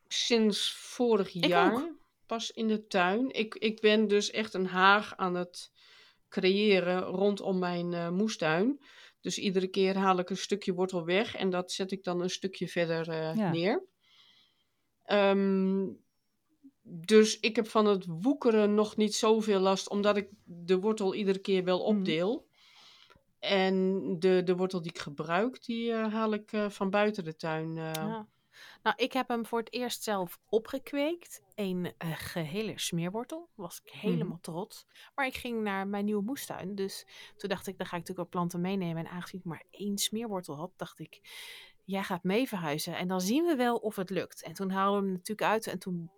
[0.07, 1.89] sinds vorig Ik jaar ook.
[2.25, 3.31] pas in de tuin.
[3.31, 5.71] Ik, ik ben dus echt een haag aan het
[6.29, 8.79] creëren rondom mijn moestuin.
[9.21, 12.29] Dus iedere keer haal ik een stukje wortel weg en dat zet ik dan een
[12.29, 13.51] stukje verder Ja.
[13.51, 13.83] neer.
[15.07, 15.87] Ehm,
[16.81, 21.39] dus ik heb van het woekeren nog niet zoveel last, omdat ik de wortel iedere
[21.39, 21.97] keer wel Mhm.
[21.97, 22.45] opdeel.
[23.39, 27.35] En de, de wortel die ik gebruik, die eh, haal ik eh, van buiten de
[27.35, 27.77] tuin.
[27.77, 27.91] eh.
[27.93, 28.27] ja.
[28.83, 31.41] Nou, ik heb hem voor het eerst zelf opgekweekt.
[31.55, 33.49] Een eh, gehele smeerwortel.
[33.55, 34.85] Was ik helemaal trots.
[35.15, 36.75] Maar ik ging naar mijn nieuwe moestuin.
[36.75, 37.05] Dus
[37.37, 39.05] toen dacht ik, dan ga ik natuurlijk wel planten meenemen.
[39.05, 41.19] En aangezien ik maar één smeerwortel had, dacht ik,
[41.87, 42.95] jij gaat mee verhuizen.
[42.97, 44.43] En dan zien we wel of het lukt.
[44.43, 45.67] En toen haalden we hem natuurlijk uit.
[45.67, 46.11] En toen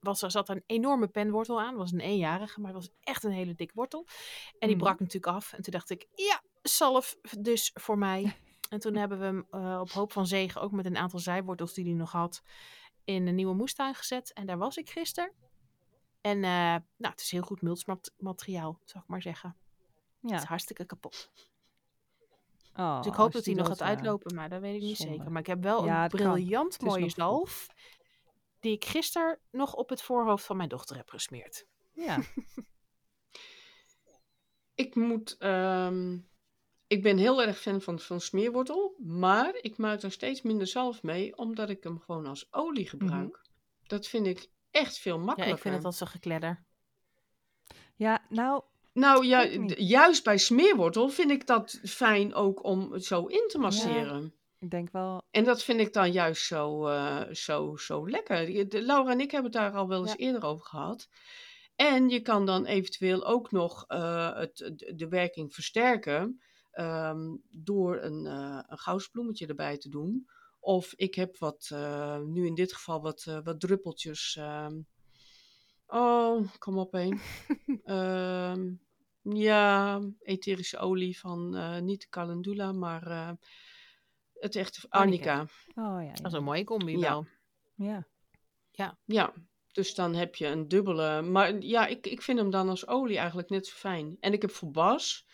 [0.00, 1.68] was er, zat er een enorme penwortel aan.
[1.68, 4.06] Het was een eenjarige, maar het was echt een hele dikke wortel.
[4.58, 4.84] En die Mhm.
[4.84, 5.52] brak natuurlijk af.
[5.52, 8.22] En toen dacht ik, ja, zalf dus voor mij.
[8.68, 11.74] En toen hebben we hem eh, op hoop van zegen, ook met een aantal zijwortels
[11.74, 12.42] die hij nog had,
[13.04, 14.32] in een nieuwe moestuin gezet.
[14.32, 15.32] En daar was ik gisteren.
[16.20, 16.50] En eh,
[16.96, 19.56] nou, het is heel goed mulchmateriaal, zou ik maar zeggen.
[20.20, 20.46] Het is ja.
[20.46, 21.30] hartstikke kapot.
[22.76, 24.74] Oh, Dus ik hoop als dat die hij nog gaat eh, uitlopen, maar dat weet
[24.74, 25.12] ik niet zonde.
[25.16, 25.30] zeker.
[25.32, 27.66] Maar ik heb wel Ja, een briljant mooie zalf,
[28.60, 31.66] die ik gisteren nog op het voorhoofd van mijn dochter heb gesmeerd.
[31.92, 32.18] Ja,
[34.74, 35.36] Ik moet.
[35.38, 36.18] ehm,
[36.86, 41.02] ik ben heel erg fan van, van smeerwortel, maar ik maak er steeds minder zalf
[41.02, 43.42] mee, omdat ik hem gewoon als olie gebruik.
[43.86, 45.56] Dat vind ik echt veel Ja, makkelijker.
[45.56, 46.64] ik vind het al zo gekledder.
[47.94, 48.62] ja nou,
[48.94, 53.58] Nou, ja, juist bij smeerwortel vind ik dat fijn ook om het zo in te
[53.58, 54.34] masseren.
[54.58, 58.66] ik denk wel, En dat vind ik dan juist zo, eh, zo, zo lekker.
[58.82, 60.16] Laura en ik hebben het daar al wel eens Ja.
[60.16, 61.08] eerder over gehad.
[61.76, 66.40] En je kan dan eventueel ook nog eh, het, de, werking versterken
[66.70, 70.28] ehm, door een, eh een goudsbloemetje erbij te doen.
[70.60, 71.70] Of ik heb wat,
[72.24, 74.36] nu in dit geval wat, wat druppeltjes.
[74.38, 74.80] ehm,
[75.86, 77.20] oh, kom op heen.
[77.84, 78.72] Ehm,
[79.24, 83.30] ja, etherische olie van eh, niet de calendula, maar eh,
[84.34, 85.32] het echte Arnica.
[85.32, 85.52] arnica.
[85.74, 86.38] oh ja, Dat is ja.
[86.38, 86.98] een mooie combi Ja.
[87.00, 87.26] wel.
[87.74, 88.06] ja.
[89.04, 89.32] Ja,
[89.72, 91.22] dus dan heb je een dubbele.
[91.22, 94.16] Maar ja, ik, ik vind hem dan als olie eigenlijk net zo fijn.
[94.20, 95.26] En ik heb voor Bas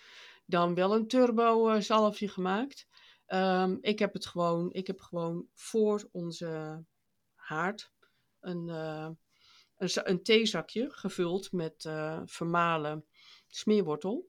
[0.47, 2.87] dan wel een turbo eh, zalfje gemaakt.
[3.27, 6.85] Ehm, ik heb het gewoon, ik heb gewoon voor onze
[7.35, 7.93] haard
[8.41, 9.09] een, eh,
[9.77, 13.07] een, een theezakje gevuld met eh, vermalen
[13.51, 14.29] smeerwortel.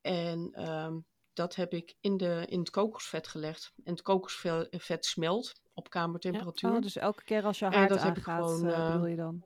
[0.00, 0.98] En ehm,
[1.32, 3.72] dat heb ik in, de, in het kokosvet gelegd.
[3.84, 6.74] En het kokosvet smelt op kamertemperatuur.
[6.74, 8.86] Oh, dus elke keer als je En haard dat heb ik aangaat, gewoon, eh, eh,
[8.86, 9.44] bedoel je dan?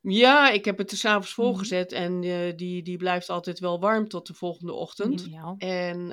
[0.00, 1.46] Ja, ik heb het er s'avonds Mhm.
[1.46, 5.28] volgezet en eh, die, die blijft altijd wel warm tot de volgende ochtend.
[5.56, 6.08] En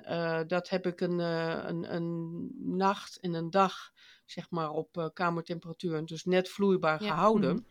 [0.48, 3.92] dat heb ik een, een, een nacht en een dag,
[4.26, 6.06] zeg maar, op kamertemperatuur.
[6.06, 7.56] Dus net vloeibaar Ja, gehouden.
[7.56, 7.64] mhm.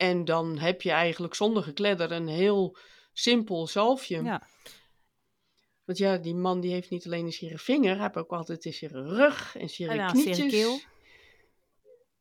[0.00, 2.76] En dan heb je eigenlijk zonder gekledder een heel
[3.12, 4.22] simpel zalfje.
[4.22, 4.46] Ja,
[5.84, 8.64] Want ja, die man die heeft niet alleen een zere vinger, hij heeft ook altijd
[8.64, 10.36] een zere rug en zere En knietjes.
[10.36, 10.80] zere keel.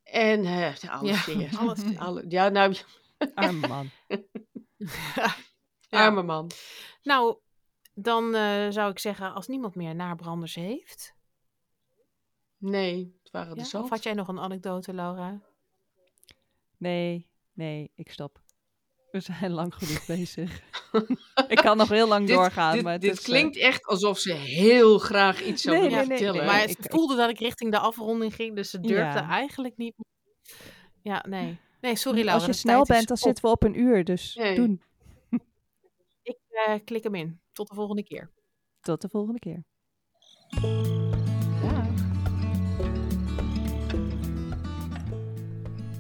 [0.03, 1.57] En eh, alles Ja, zeer.
[1.59, 1.97] alles.
[1.97, 2.75] Alle, ja, nou,
[3.33, 3.89] arme man.
[5.89, 6.05] Ja.
[6.05, 6.51] arme man.
[7.03, 7.37] Nou,
[7.93, 11.15] dan eh, zou ik zeggen, als niemand meer nabranders heeft.
[12.57, 13.61] Nee, het waren Ja?
[13.61, 13.83] er zat.
[13.83, 15.41] Of had jij nog een anekdote, Laura?
[16.77, 17.28] Nee,
[17.59, 18.41] nee, ik stop.
[19.11, 20.61] We zijn lang genoeg bezig.
[21.47, 23.85] ik kan nog heel lang Dit, doorgaan, dit, maar het dit is, eh, klinkt echt
[23.85, 26.41] alsof ze heel graag iets zou Nee, willen nee, nee, vertellen.
[26.45, 26.51] nee.
[26.53, 29.29] maar ik- het ik- voelde dat ik richting de afronding ging, dus ze durfde Ja.
[29.29, 29.95] eigenlijk niet.
[31.01, 31.59] Ja, nee.
[31.81, 32.33] Nee, sorry Laura.
[32.33, 33.23] Als je snel bent, dan op.
[33.23, 34.55] zitten we op een uur, dus Nee.
[34.55, 34.81] doen.
[36.21, 37.39] Ik eh, klik hem in.
[37.51, 38.31] Tot de volgende keer.
[38.81, 39.63] Tot de volgende keer.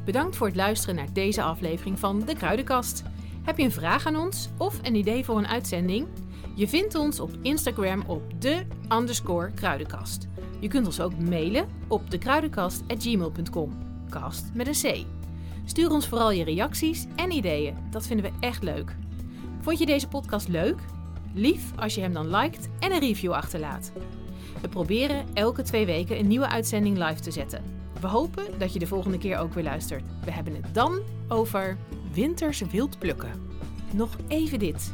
[0.09, 3.03] Bedankt voor het luisteren naar deze aflevering van De Kruidenkast.
[3.43, 6.07] Heb je een vraag aan ons of een idee voor een uitzending?
[6.55, 10.27] Je vindt ons op Instagram op de underscore kruidenkast.
[10.59, 13.77] Je kunt ons ook mailen op dekruidenkast.gmail.com.
[14.09, 15.05] Kast met een C.
[15.65, 17.77] Stuur ons vooral je reacties en ideeën.
[17.89, 18.95] Dat vinden we echt leuk.
[19.61, 20.79] Vond je deze podcast leuk?
[21.33, 23.91] Lief als je hem dan liked en een review achterlaat.
[24.61, 27.78] We proberen elke twee weken een nieuwe uitzending live te zetten.
[27.99, 30.03] We hopen dat je de volgende keer ook weer luistert.
[30.23, 31.77] We hebben het dan over
[32.13, 33.31] winters wild plukken.
[33.93, 34.93] Nog even dit.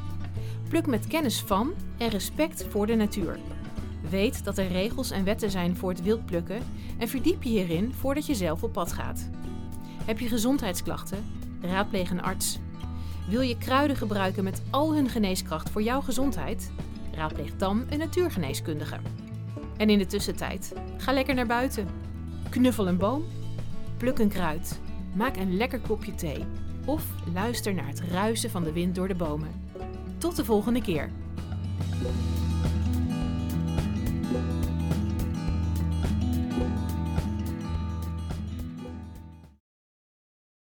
[0.70, 3.40] Pluk met kennis van en respect voor de natuur.
[4.10, 6.62] Weet dat er regels en wetten zijn voor het wild plukken
[6.98, 9.30] en verdiep je hierin voordat je zelf op pad gaat.
[10.06, 11.26] Heb je gezondheidsklachten?
[11.62, 12.60] Raadpleeg een arts.
[13.30, 16.72] Wil je kruiden gebruiken met al hun geneeskracht voor jouw gezondheid?
[17.12, 18.98] Raadpleeg dan een natuurgeneeskundige.
[19.78, 21.88] En in de tussentijd, ga lekker naar buiten.
[22.50, 23.24] Knuffel een boom,
[23.98, 24.80] pluk een kruid,
[25.14, 26.46] maak een lekker kopje thee
[26.86, 29.50] of luister naar het ruisen van de wind door de bomen.
[30.18, 31.10] Tot de volgende keer.